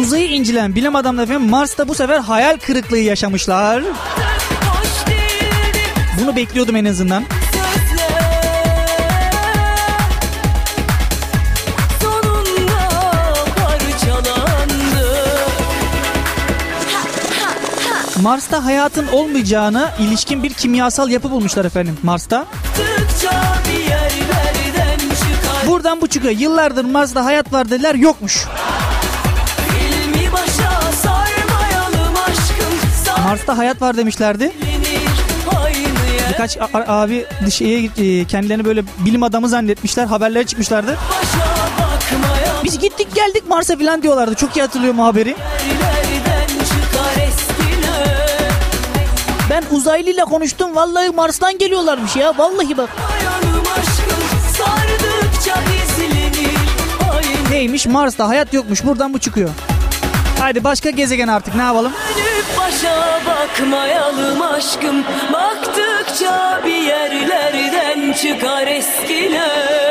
Uzayı 0.00 0.28
incelen 0.28 0.74
bilim 0.74 0.96
adamları 0.96 1.24
efendim 1.24 1.48
Mars'ta 1.48 1.88
bu 1.88 1.94
sefer 1.94 2.18
hayal 2.18 2.56
kırıklığı 2.58 2.98
yaşamışlar. 2.98 3.82
Bunu 6.20 6.36
bekliyordum 6.36 6.76
en 6.76 6.84
azından. 6.84 7.24
Mars'ta 18.26 18.64
hayatın 18.64 19.08
olmayacağına 19.08 19.90
ilişkin 20.00 20.42
bir 20.42 20.52
kimyasal 20.52 21.10
yapı 21.10 21.30
bulmuşlar 21.30 21.64
efendim 21.64 21.98
Mars'ta. 22.02 22.46
Buradan 25.66 26.00
bu 26.00 26.06
çıkıyor. 26.06 26.34
Yıllardır 26.34 26.84
Mars'ta 26.84 27.24
hayat 27.24 27.52
var 27.52 27.70
dediler 27.70 27.94
yokmuş. 27.94 28.44
Mars'ta 33.24 33.58
hayat 33.58 33.82
var 33.82 33.96
demişlerdi. 33.96 34.52
Birkaç 36.30 36.58
abi 36.72 37.26
şeye, 37.50 37.90
e, 37.98 38.24
kendilerini 38.24 38.64
böyle 38.64 38.82
bilim 38.98 39.22
adamı 39.22 39.48
zannetmişler. 39.48 40.06
Haberlere 40.06 40.46
çıkmışlardı. 40.46 40.98
Biz 42.64 42.78
gittik 42.78 43.14
geldik 43.14 43.42
Mars'a 43.48 43.76
falan 43.78 44.02
diyorlardı. 44.02 44.34
Çok 44.34 44.56
iyi 44.56 44.60
hatırlıyorum 44.60 45.00
o 45.00 45.04
haberi. 45.04 45.36
Ben 49.56 49.76
uzaylıyla 49.76 50.24
konuştum. 50.24 50.76
Vallahi 50.76 51.10
Mars'tan 51.10 51.58
geliyorlarmış 51.58 52.16
ya. 52.16 52.38
Vallahi 52.38 52.76
bak. 52.76 52.88
Aşkın 53.78 54.16
Neymiş 57.50 57.86
Mars'ta 57.86 58.28
hayat 58.28 58.54
yokmuş. 58.54 58.84
Buradan 58.84 59.14
bu 59.14 59.18
çıkıyor. 59.18 59.50
Hadi 60.40 60.64
başka 60.64 60.90
gezegen 60.90 61.28
artık 61.28 61.54
ne 61.54 61.62
yapalım? 61.62 61.92
Dönüp 62.16 62.58
başa 62.58 63.20
bakmayalım 63.26 64.42
aşkım 64.42 65.04
Baktıkça 65.32 66.60
bir 66.64 66.82
yerlerden 66.82 68.12
çıkar 68.12 68.66
eskiler 68.66 69.85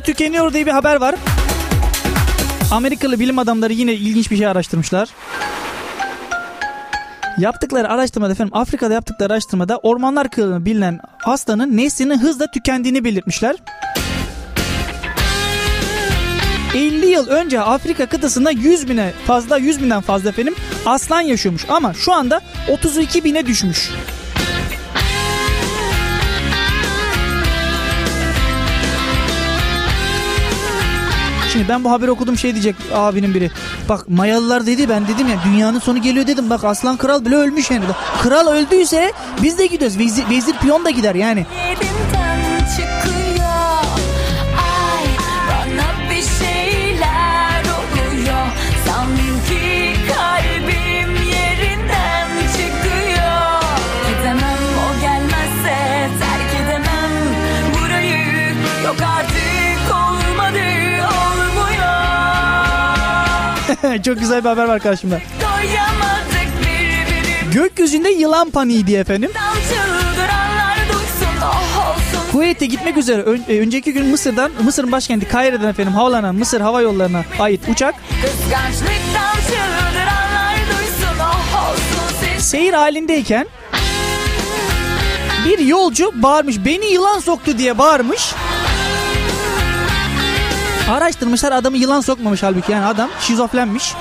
Soyu 0.00 0.14
tükeniyor 0.14 0.52
diye 0.52 0.66
bir 0.66 0.70
haber 0.70 0.96
var. 0.96 1.14
Amerikalı 2.70 3.20
bilim 3.20 3.38
adamları 3.38 3.72
yine 3.72 3.92
ilginç 3.92 4.30
bir 4.30 4.36
şey 4.36 4.46
araştırmışlar. 4.46 5.08
Yaptıkları 7.38 7.88
araştırmada 7.88 8.32
efendim 8.32 8.56
Afrika'da 8.56 8.94
yaptıkları 8.94 9.32
araştırmada 9.32 9.78
ormanlar 9.78 10.30
kralı 10.30 10.64
bilinen 10.64 11.00
hastanın 11.18 11.76
neslinin 11.76 12.18
hızla 12.18 12.46
tükendiğini 12.50 13.04
belirtmişler. 13.04 13.56
50 16.74 17.06
yıl 17.06 17.26
önce 17.26 17.60
Afrika 17.60 18.06
kıtasında 18.06 18.50
100 18.50 18.88
bine 18.88 19.12
fazla 19.26 19.58
100 19.58 19.82
binden 19.82 20.00
fazla 20.00 20.28
efendim 20.28 20.54
aslan 20.86 21.20
yaşıyormuş 21.20 21.66
ama 21.68 21.94
şu 21.94 22.12
anda 22.12 22.40
32 22.68 23.24
bine 23.24 23.46
düşmüş. 23.46 23.90
Şimdi 31.52 31.68
ben 31.68 31.84
bu 31.84 31.90
haberi 31.90 32.10
okudum 32.10 32.38
şey 32.38 32.52
diyecek 32.54 32.76
abinin 32.94 33.34
biri. 33.34 33.50
Bak 33.88 34.08
Mayalılar 34.08 34.66
dedi 34.66 34.88
ben 34.88 35.08
dedim 35.08 35.28
ya 35.28 35.36
dünyanın 35.44 35.78
sonu 35.78 36.02
geliyor 36.02 36.26
dedim. 36.26 36.50
Bak 36.50 36.64
aslan 36.64 36.96
kral 36.96 37.24
bile 37.24 37.36
ölmüş 37.36 37.70
yani. 37.70 37.84
Kral 38.22 38.46
öldüyse 38.46 39.12
biz 39.42 39.58
de 39.58 39.66
gidiyoruz. 39.66 39.98
Vezir, 39.98 40.30
vezir 40.30 40.54
piyon 40.62 40.84
da 40.84 40.90
gider 40.90 41.14
yani. 41.14 41.46
Elimden 41.66 42.19
Çok 64.04 64.18
güzel 64.20 64.44
bir 64.44 64.48
haber 64.48 64.64
var 64.64 64.80
karşımda. 64.80 65.20
Gökyüzünde 67.52 68.08
yılan 68.10 68.50
paniği 68.50 68.86
diye 68.86 69.00
efendim. 69.00 69.30
Oh 71.42 71.96
Kuveyt'e 72.32 72.66
gitmek 72.66 72.96
üzere 72.96 73.22
ön- 73.22 73.44
e, 73.48 73.60
önceki 73.60 73.92
gün 73.92 74.06
Mısır'dan 74.06 74.50
Mısır'ın 74.64 74.92
başkenti 74.92 75.28
Kahire'den 75.28 75.68
efendim 75.68 75.92
havalanan 75.92 76.34
Mısır 76.34 76.60
Hava 76.60 76.80
Yolları'na 76.80 77.24
ait 77.38 77.60
uçak 77.68 77.94
oh 81.54 82.38
seyir 82.38 82.72
halindeyken 82.72 83.46
bir 85.46 85.58
yolcu 85.58 86.10
bağırmış 86.14 86.56
beni 86.64 86.86
yılan 86.92 87.18
soktu 87.18 87.58
diye 87.58 87.78
bağırmış. 87.78 88.32
Araştırmışlar 90.90 91.52
adamı 91.52 91.76
yılan 91.76 92.00
sokmamış 92.00 92.42
halbuki 92.42 92.72
yani 92.72 92.84
adam 92.84 93.10
şizofrenmiş. 93.20 93.94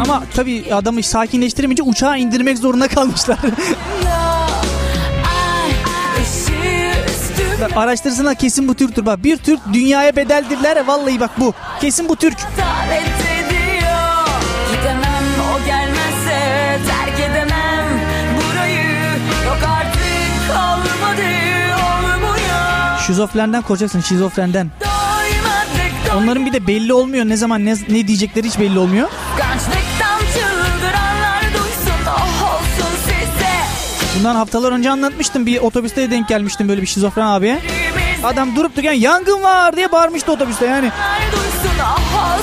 Ama 0.00 0.22
tabii 0.36 0.74
adamı 0.74 1.02
sakinleştiremeyince 1.02 1.82
uçağa 1.82 2.16
indirmek 2.16 2.58
zorunda 2.58 2.88
kalmışlar. 2.88 3.38
Araştırsınlar 7.76 8.34
kesin 8.34 8.68
bu 8.68 8.74
Türktür 8.74 9.06
bak. 9.06 9.24
Bir 9.24 9.36
Türk 9.36 9.60
dünyaya 9.72 10.16
bedeldirler 10.16 10.86
vallahi 10.86 11.20
bak 11.20 11.30
bu. 11.38 11.54
Kesin 11.80 12.08
bu 12.08 12.16
Türk. 12.16 12.38
Şizofrenden 23.08 23.62
korkacaksın 23.62 24.00
şizofrenden. 24.00 24.70
Onların 26.16 26.46
bir 26.46 26.52
de 26.52 26.66
belli 26.66 26.92
olmuyor 26.92 27.24
ne 27.24 27.36
zaman 27.36 27.64
ne, 27.64 27.74
ne 27.88 28.08
diyecekleri 28.08 28.46
hiç 28.46 28.58
belli 28.58 28.78
olmuyor. 28.78 29.08
Oh 32.08 32.62
Bundan 34.18 34.34
haftalar 34.34 34.72
önce 34.72 34.90
anlatmıştım. 34.90 35.46
Bir 35.46 35.58
otobüste 35.60 36.10
denk 36.10 36.28
gelmiştim 36.28 36.68
böyle 36.68 36.82
bir 36.82 36.86
şizofren 36.86 37.26
abiye. 37.26 37.58
Adam 38.24 38.56
durup 38.56 38.72
dururken 38.72 38.92
yangın 38.92 39.42
var 39.42 39.76
diye 39.76 39.92
bağırmıştı 39.92 40.32
otobüste 40.32 40.66
yani. 40.66 40.90
oh 42.06 42.38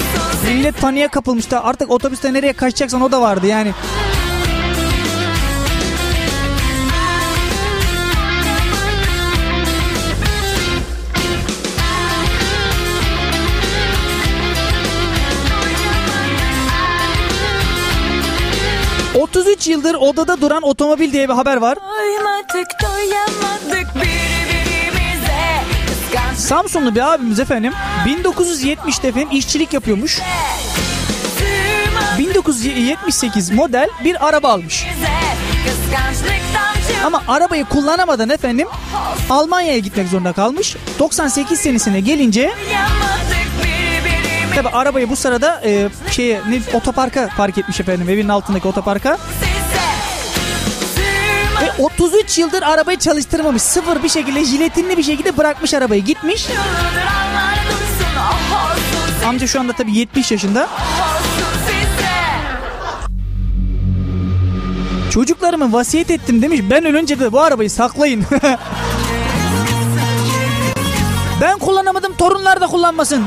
Millet 0.47 0.81
paniğe 0.81 1.07
kapılmıştı. 1.07 1.59
Artık 1.59 1.91
otobüste 1.91 2.33
nereye 2.33 2.53
kaçacaksan 2.53 3.01
o 3.01 3.11
da 3.11 3.21
vardı 3.21 3.47
yani. 3.47 3.71
...33 19.65 19.69
yıldır 19.71 19.95
odada 19.95 20.41
duran 20.41 20.63
otomobil 20.63 21.13
diye 21.13 21.29
bir 21.29 21.33
haber 21.33 21.57
var. 21.57 21.77
Doymadık 21.77 22.67
doyamadık 22.81 23.95
birbirimize 23.95 25.63
Kıskançlık 25.87 26.47
Samsunlu 26.47 26.95
bir 26.95 27.13
abimiz 27.13 27.39
efendim 27.39 27.73
1970'te 28.05 29.07
efendim 29.07 29.29
işçilik 29.31 29.73
yapıyormuş. 29.73 30.21
1978 32.19 33.51
model 33.51 33.89
bir 34.03 34.27
araba 34.27 34.49
almış. 34.49 34.85
Ama 37.05 37.23
arabayı 37.27 37.65
kullanamadan 37.65 38.29
efendim 38.29 38.67
Almanya'ya 39.29 39.79
gitmek 39.79 40.07
zorunda 40.07 40.33
kalmış. 40.33 40.75
98 40.99 41.59
senesine 41.59 41.99
gelince 41.99 42.51
tabi 44.55 44.69
arabayı 44.69 45.09
bu 45.09 45.15
sırada 45.15 45.61
e, 45.65 45.89
şeye 46.11 46.41
ne, 46.49 46.77
otoparka 46.77 47.29
park 47.37 47.57
etmiş 47.57 47.79
efendim 47.79 48.09
evinin 48.09 48.29
altındaki 48.29 48.67
otoparka. 48.67 49.17
Ve 51.79 51.83
33 51.83 52.37
yıldır 52.37 52.61
arabayı 52.61 52.99
çalıştırmamış. 52.99 53.61
Sıfır 53.61 54.03
bir 54.03 54.09
şekilde 54.09 54.45
jiletinli 54.45 54.97
bir 54.97 55.03
şekilde 55.03 55.37
bırakmış 55.37 55.73
arabayı 55.73 56.03
gitmiş. 56.03 56.47
Amca 59.27 59.47
şu 59.47 59.59
anda 59.59 59.73
tabi 59.73 59.97
70 59.97 60.31
yaşında. 60.31 60.67
Çocuklarımı 65.11 65.73
vasiyet 65.73 66.11
ettim 66.11 66.41
demiş. 66.41 66.59
Ben 66.69 66.85
ölünce 66.85 67.19
de 67.19 67.31
bu 67.31 67.41
arabayı 67.41 67.69
saklayın. 67.69 68.25
ben 71.41 71.59
kullanamadım 71.59 72.13
torunlar 72.13 72.61
da 72.61 72.67
kullanmasın. 72.67 73.23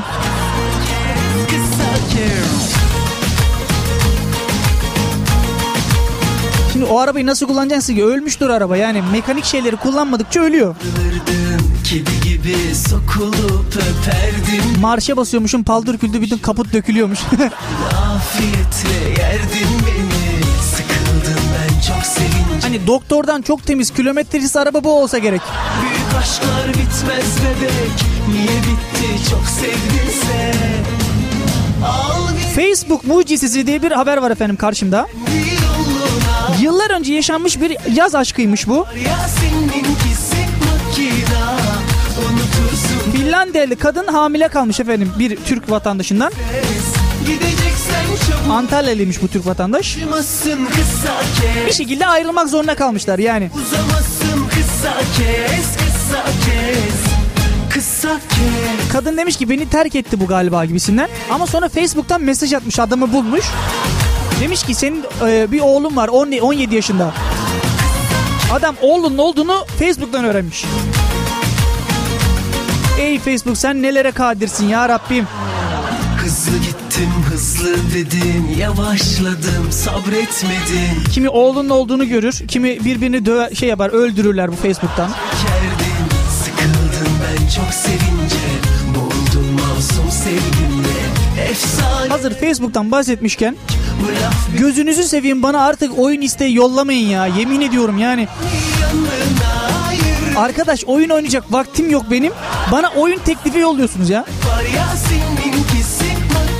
O 6.89 6.99
arabayı 6.99 7.25
nasıl 7.25 7.47
kullanacaksın 7.47 7.95
ki? 7.95 8.05
Ölmüştür 8.05 8.49
araba 8.49 8.77
yani 8.77 9.03
mekanik 9.11 9.45
şeyleri 9.45 9.75
kullanmadıkça 9.75 10.41
ölüyor. 10.41 10.75
Kedi 11.83 12.29
gibi 12.29 12.55
sokulup 12.89 13.75
öperdim 13.75 14.81
Marşa 14.81 15.17
basıyormuşum 15.17 15.63
paldır 15.63 15.97
küldü 15.97 16.21
bütün 16.21 16.37
kaput 16.37 16.73
dökülüyormuş. 16.73 17.19
Afiyetle 17.29 19.21
yerdin 19.21 19.69
beni 19.87 20.43
Sıkıldım 20.63 21.43
ben 21.55 21.81
çok 21.81 22.05
sevince 22.05 22.67
Hani 22.67 22.87
doktordan 22.87 23.41
çok 23.41 23.65
temiz 23.65 23.91
kilometresiz 23.93 24.57
araba 24.57 24.83
bu 24.83 25.01
olsa 25.01 25.17
gerek. 25.17 25.41
Büyük 25.81 26.23
aşklar 26.23 26.67
bitmez 26.67 27.37
bebek 27.43 28.05
Niye 28.27 28.57
bitti 28.57 29.29
çok 29.29 29.45
sevdinse 29.45 30.53
Facebook 32.55 33.03
mucizesi 33.03 33.67
diye 33.67 33.83
bir 33.83 33.91
haber 33.91 34.17
var 34.17 34.31
efendim 34.31 34.55
karşımda. 34.55 35.07
bir 35.27 35.58
Yıllar 36.89 36.99
önce 36.99 37.13
yaşanmış 37.13 37.61
bir 37.61 37.77
yaz 37.95 38.15
aşkıymış 38.15 38.67
bu. 38.67 38.85
Finlandiyalı 43.17 43.75
kadın 43.75 44.07
hamile 44.07 44.47
kalmış 44.47 44.79
efendim 44.79 45.11
bir 45.19 45.35
Türk 45.35 45.71
vatandaşından. 45.71 46.31
Antalyalıymış 48.51 49.21
bu 49.21 49.27
Türk 49.27 49.45
vatandaş. 49.45 49.97
Bir 51.67 51.73
şekilde 51.73 52.07
ayrılmak 52.07 52.49
zorunda 52.49 52.75
kalmışlar 52.75 53.19
yani. 53.19 53.49
Kadın 58.93 59.17
demiş 59.17 59.37
ki 59.37 59.49
beni 59.49 59.69
terk 59.69 59.95
etti 59.95 60.19
bu 60.19 60.27
galiba 60.27 60.65
gibisinden. 60.65 61.09
Ama 61.31 61.47
sonra 61.47 61.69
Facebook'tan 61.69 62.21
mesaj 62.21 62.53
atmış 62.53 62.79
adamı 62.79 63.13
bulmuş. 63.13 63.45
Demiş 64.41 64.63
ki 64.63 64.75
senin 64.75 65.05
e, 65.27 65.51
bir 65.51 65.61
oğlun 65.61 65.95
var 65.95 66.07
10 66.07 66.31
17 66.31 66.75
yaşında. 66.75 67.13
Adam 68.53 68.75
oğlunun 68.81 69.17
olduğunu 69.17 69.65
Facebook'tan 69.79 70.25
öğrenmiş. 70.25 70.65
Ey 72.99 73.19
Facebook 73.19 73.57
sen 73.57 73.81
nelere 73.81 74.11
kadirsin 74.11 74.67
ya 74.67 74.89
Rabbim. 74.89 75.27
Hızlı 76.17 76.57
gittim 76.57 77.09
hızlı 77.31 77.75
dedim 77.93 78.55
Yavaşladım 78.59 79.71
sabretmedim 79.71 81.03
Kimi 81.13 81.29
oğlunun 81.29 81.69
olduğunu 81.69 82.07
görür, 82.07 82.41
kimi 82.47 82.85
birbirini 82.85 83.25
döve, 83.25 83.55
şey 83.55 83.69
yapar, 83.69 83.89
öldürürler 83.89 84.51
bu 84.51 84.55
Facebook'tan. 84.55 85.09
Kerdim 85.09 86.09
sıkıldım 86.43 87.13
ben 87.23 87.47
çok 87.47 87.73
sevince 87.73 88.58
Hazır 92.09 92.33
Facebook'tan 92.33 92.91
bahsetmişken 92.91 93.55
gözünüzü 94.57 95.03
seveyim 95.03 95.43
bana 95.43 95.65
artık 95.65 95.99
oyun 95.99 96.21
isteği 96.21 96.55
yollamayın 96.55 97.07
ya. 97.07 97.27
Yemin 97.27 97.61
ediyorum 97.61 97.97
yani. 97.97 98.27
Arkadaş 100.37 100.83
oyun 100.85 101.09
oynayacak 101.09 101.53
vaktim 101.53 101.89
yok 101.89 102.05
benim. 102.11 102.33
Bana 102.71 102.89
oyun 102.95 103.19
teklifi 103.19 103.59
yolluyorsunuz 103.59 104.09
ya. 104.09 104.25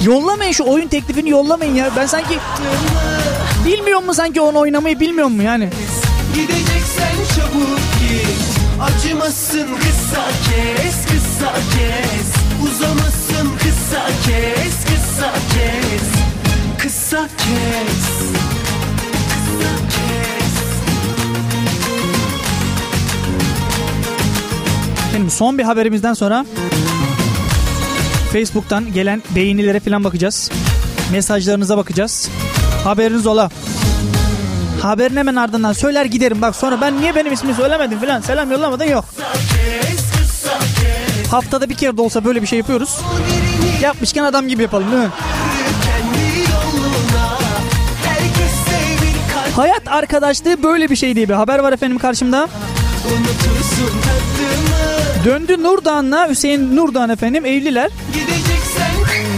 Yollamayın 0.05 0.51
şu 0.51 0.63
oyun 0.63 0.87
teklifini 0.87 1.29
yollamayın 1.29 1.75
ya. 1.75 1.89
Ben 1.97 2.05
sanki 2.05 2.39
bilmiyor 3.65 4.03
mu 4.03 4.13
sanki 4.13 4.41
onu 4.41 4.59
oynamayı 4.59 4.99
bilmiyor 4.99 5.27
mu 5.27 5.43
yani. 5.43 5.69
Gideceksen 6.35 7.15
çabuk 7.35 7.79
git 7.99 8.39
Acımasın 8.81 9.67
kısa 9.75 10.25
kes 10.45 11.05
kısa 11.05 11.53
kes 11.53 12.29
Uzamasın 12.63 13.57
kısa 13.57 14.05
kes 14.25 14.73
kısa 14.85 14.98
kes 15.25 16.09
Kısa 16.77 17.27
kes 17.37 18.05
Kısa 19.29 19.75
kes 19.89 20.53
Benim 25.13 25.29
son 25.29 25.57
bir 25.57 25.63
haberimizden 25.63 26.13
sonra 26.13 26.45
Facebook'tan 28.33 28.93
gelen 28.93 29.23
beğenilere 29.35 29.79
falan 29.79 30.03
bakacağız. 30.03 30.51
Mesajlarınıza 31.11 31.77
bakacağız. 31.77 32.29
Haberiniz 32.83 33.27
ola. 33.27 33.49
Haberin 34.81 35.15
hemen 35.15 35.35
ardından 35.35 35.73
söyler 35.73 36.05
giderim. 36.05 36.41
Bak 36.41 36.55
sonra 36.55 36.81
ben 36.81 37.01
niye 37.01 37.15
benim 37.15 37.33
ismimi 37.33 37.55
söylemedim 37.55 37.99
falan 37.99 38.21
selam 38.21 38.51
yollamadın 38.51 38.85
yok. 38.85 39.05
Haftada 41.31 41.69
bir 41.69 41.75
kere 41.75 41.97
de 41.97 42.01
olsa 42.01 42.25
böyle 42.25 42.41
bir 42.41 42.47
şey 42.47 42.59
yapıyoruz. 42.59 42.97
Yapmışken 43.81 44.23
adam 44.23 44.47
gibi 44.47 44.61
yapalım 44.61 44.91
değil 44.91 45.03
mi? 45.03 45.09
Hayat 49.55 49.87
arkadaşlığı 49.87 50.63
böyle 50.63 50.89
bir 50.89 50.95
şey 50.95 51.15
diye 51.15 51.29
bir 51.29 51.33
haber 51.33 51.59
var 51.59 51.73
efendim 51.73 51.97
karşımda. 51.97 52.49
Döndü 55.25 55.63
Nurdağ'la 55.63 56.29
Hüseyin 56.29 56.75
Nurdağ 56.75 57.13
efendim 57.13 57.45
evliler. 57.45 57.91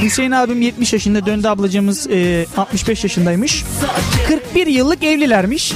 Hüseyin 0.02 0.32
abim 0.32 0.62
70 0.62 0.94
yaşında 0.94 1.26
döndü 1.26 1.48
ablacığımız 1.48 2.08
e, 2.10 2.46
65 2.58 3.04
yaşındaymış. 3.04 3.64
kısa 3.64 3.90
kes 4.28 4.36
41 4.54 4.68
yıllık 4.68 5.04
evlilermiş. 5.04 5.74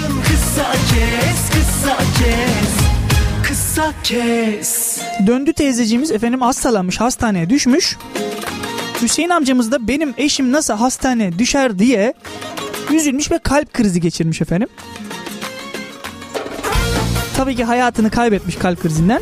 Döndü 5.28 5.54
teyzeciğimiz 5.54 6.12
efendim 6.12 6.42
hastalanmış 6.42 7.00
hastaneye 7.02 7.50
düşmüş. 7.50 7.98
Hüseyin 9.02 9.30
amcamız 9.30 9.72
da 9.72 9.88
benim 9.88 10.14
eşim 10.18 10.52
nasıl 10.52 10.74
hastaneye 10.74 11.40
düşer 11.40 11.80
diye 11.80 12.14
üzülmüş 12.94 13.32
ve 13.32 13.38
kalp 13.38 13.74
krizi 13.74 14.02
geçirmiş 14.02 14.42
efendim. 14.42 14.68
Tabii 17.38 17.56
ki 17.56 17.64
hayatını 17.64 18.12
kaybetmiş 18.12 18.56
kalp 18.56 18.82
krizinden. 18.82 19.22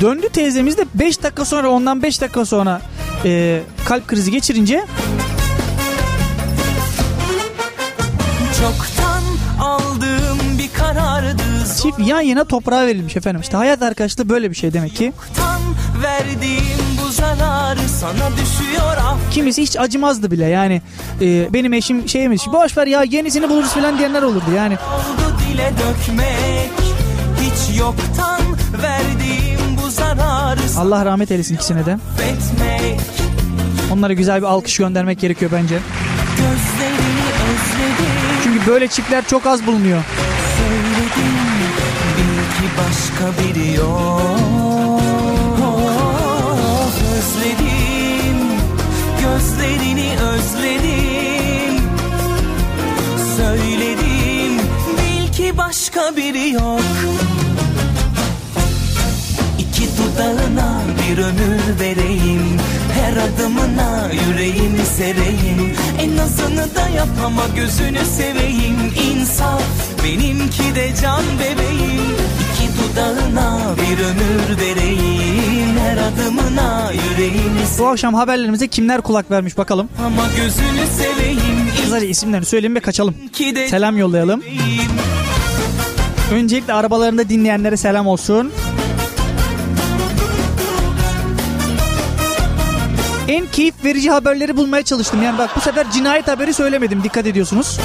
Döndü 0.00 0.28
teyzemiz 0.28 0.78
de 0.78 0.84
5 0.94 1.22
dakika 1.22 1.44
sonra 1.44 1.68
ondan 1.70 2.02
5 2.02 2.20
dakika 2.20 2.44
sonra 2.44 2.80
e, 3.24 3.62
kalp 3.84 4.08
krizi 4.08 4.30
geçirince 4.30 4.84
Çoktan 8.60 9.22
aldığım 9.60 10.58
bir 10.58 10.72
karardı 10.78 11.42
çift 11.82 11.98
yan 11.98 12.20
yana 12.20 12.44
toprağa 12.44 12.86
verilmiş 12.86 13.16
efendim. 13.16 13.40
İşte 13.40 13.56
hayat 13.56 13.82
arkadaşlığı 13.82 14.28
böyle 14.28 14.50
bir 14.50 14.56
şey 14.56 14.72
demek 14.72 14.96
ki. 14.96 15.12
Zoktan 15.26 15.60
verdiğim 16.02 16.87
bu 17.08 17.12
zararı 17.12 17.88
sana 18.00 18.30
düşüyor 18.36 18.96
af 18.96 19.16
Kimisi 19.30 19.62
hiç 19.62 19.76
acımazdı 19.76 20.30
bile 20.30 20.44
yani 20.44 20.82
e, 21.20 21.52
benim 21.52 21.72
eşim 21.72 22.08
şeymiş 22.08 22.46
boş 22.46 22.76
ver 22.76 22.86
ya 22.86 23.02
yenisini 23.02 23.48
buluruz 23.50 23.68
falan 23.72 23.98
diyenler 23.98 24.22
olurdu 24.22 24.44
yani. 24.56 24.74
oldu 24.74 25.36
dile 25.48 25.72
dökmek 25.72 26.70
Hiç 27.40 27.78
yoktan 27.78 28.40
verdiğim 28.82 29.76
bu 29.84 29.90
zararı 29.90 30.60
Allah 30.78 31.04
rahmet 31.04 31.30
eylesin 31.30 31.54
ikisine 31.54 31.86
de. 31.86 31.92
affetmek 31.94 33.00
Onlara 33.92 34.12
güzel 34.12 34.38
bir 34.40 34.46
alkış 34.46 34.76
göndermek 34.76 35.20
gerekiyor 35.20 35.50
bence. 35.54 35.78
Gözlerini 36.36 37.28
özledim 37.42 38.40
Çünkü 38.44 38.66
böyle 38.70 38.88
çiftler 38.88 39.24
çok 39.26 39.46
az 39.46 39.66
bulunuyor. 39.66 40.02
söyledim 40.58 41.22
Bil 42.18 42.62
ki 42.62 42.70
başka 42.78 43.42
biri 43.42 43.74
yok 43.76 44.37
başka 55.98 56.16
biri 56.16 56.50
yok 56.50 56.80
İki 59.58 59.88
dudağına 59.98 60.80
bir 60.98 61.18
ömür 61.18 61.80
vereyim 61.80 62.56
Her 62.92 63.12
adımına 63.16 64.10
yüreğimi 64.12 64.86
sereyim 64.96 65.76
En 66.00 66.16
azını 66.16 66.74
da 66.74 66.88
yapama 66.88 67.42
gözünü 67.56 68.04
seveyim 68.16 68.76
İnsaf 69.12 69.62
benimki 70.04 70.74
de 70.74 70.90
can 71.02 71.22
bebeğim 71.38 72.16
İki 72.54 72.68
dudağına 72.78 73.60
bir 73.76 74.04
ömür 74.04 74.60
vereyim 74.60 75.78
Her 75.78 75.96
adımına 75.96 76.92
yüreğimi 76.92 77.60
Bu 77.78 77.86
akşam 77.86 78.14
haberlerimize 78.14 78.68
kimler 78.68 79.00
kulak 79.00 79.30
vermiş 79.30 79.58
bakalım. 79.58 79.88
Ama 80.06 80.26
gözünü 80.36 80.86
seveyim 80.98 81.68
Kızlar 81.82 82.02
isimlerini 82.02 82.46
söyleyin 82.46 82.74
ve 82.74 82.80
kaçalım. 82.80 83.14
De 83.38 83.68
Selam 83.68 83.96
yollayalım. 83.96 84.40
bebeğim. 84.40 85.17
Öncelikle 86.32 86.72
arabalarında 86.72 87.28
dinleyenlere 87.28 87.76
selam 87.76 88.06
olsun. 88.06 88.52
En 93.28 93.46
keyif 93.46 93.84
verici 93.84 94.10
haberleri 94.10 94.56
bulmaya 94.56 94.82
çalıştım. 94.82 95.22
Yani 95.22 95.38
bak 95.38 95.50
bu 95.56 95.60
sefer 95.60 95.90
cinayet 95.90 96.28
haberi 96.28 96.54
söylemedim. 96.54 97.04
Dikkat 97.04 97.26
ediyorsunuz. 97.26 97.78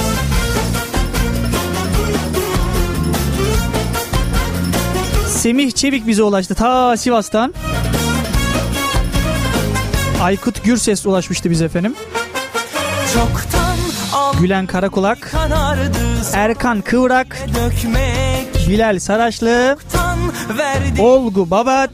Semih 5.28 5.72
Çevik 5.72 6.06
bize 6.06 6.22
ulaştı 6.22 6.54
ta 6.54 6.96
Sivas'tan. 6.96 7.54
Aykut 10.22 10.64
Gürses 10.64 11.06
ulaşmıştı 11.06 11.50
bize 11.50 11.64
efendim. 11.64 11.94
Çoktan 13.14 13.76
Gülen 14.40 14.66
Karakulak, 14.66 15.32
Erkan 16.34 16.80
Kıvrak, 16.80 17.38
dökmek 17.54 18.33
Bilal 18.68 18.98
Saraçlı, 18.98 19.76
Olgu 20.98 21.50
Babat, 21.50 21.90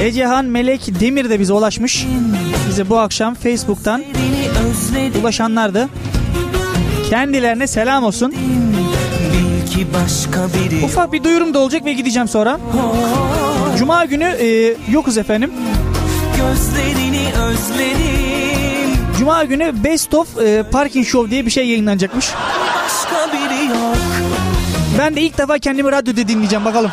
Ecehan 0.00 0.44
Melek 0.44 1.00
Demir 1.00 1.30
de 1.30 1.40
bize 1.40 1.52
ulaşmış. 1.52 2.06
Bize 2.68 2.90
bu 2.90 2.98
akşam 2.98 3.34
Facebook'tan 3.34 4.04
ulaşanlardı. 5.22 5.88
Kendilerine 7.10 7.66
selam 7.66 8.04
olsun. 8.04 8.34
Ufak 10.84 11.12
bir 11.12 11.24
duyurum 11.24 11.54
da 11.54 11.58
olacak 11.58 11.84
ve 11.84 11.92
gideceğim 11.92 12.28
sonra. 12.28 12.58
Cuma 13.78 14.04
günü 14.04 14.24
e, 14.24 14.74
yokuz 14.90 15.18
efendim. 15.18 15.52
Gözlerini 16.36 17.28
özledim 17.32 18.96
Cuma 19.18 19.44
günü 19.44 19.84
Best 19.84 20.14
of 20.14 20.38
e, 20.42 20.62
Parking 20.72 21.06
Show 21.06 21.30
diye 21.30 21.46
bir 21.46 21.50
şey 21.50 21.68
yayınlanacakmış. 21.68 22.30
Ben 24.98 25.16
de 25.16 25.20
ilk 25.20 25.38
defa 25.38 25.58
kendimi 25.58 25.92
radyoda 25.92 26.28
dinleyeceğim 26.28 26.64
bakalım. 26.64 26.90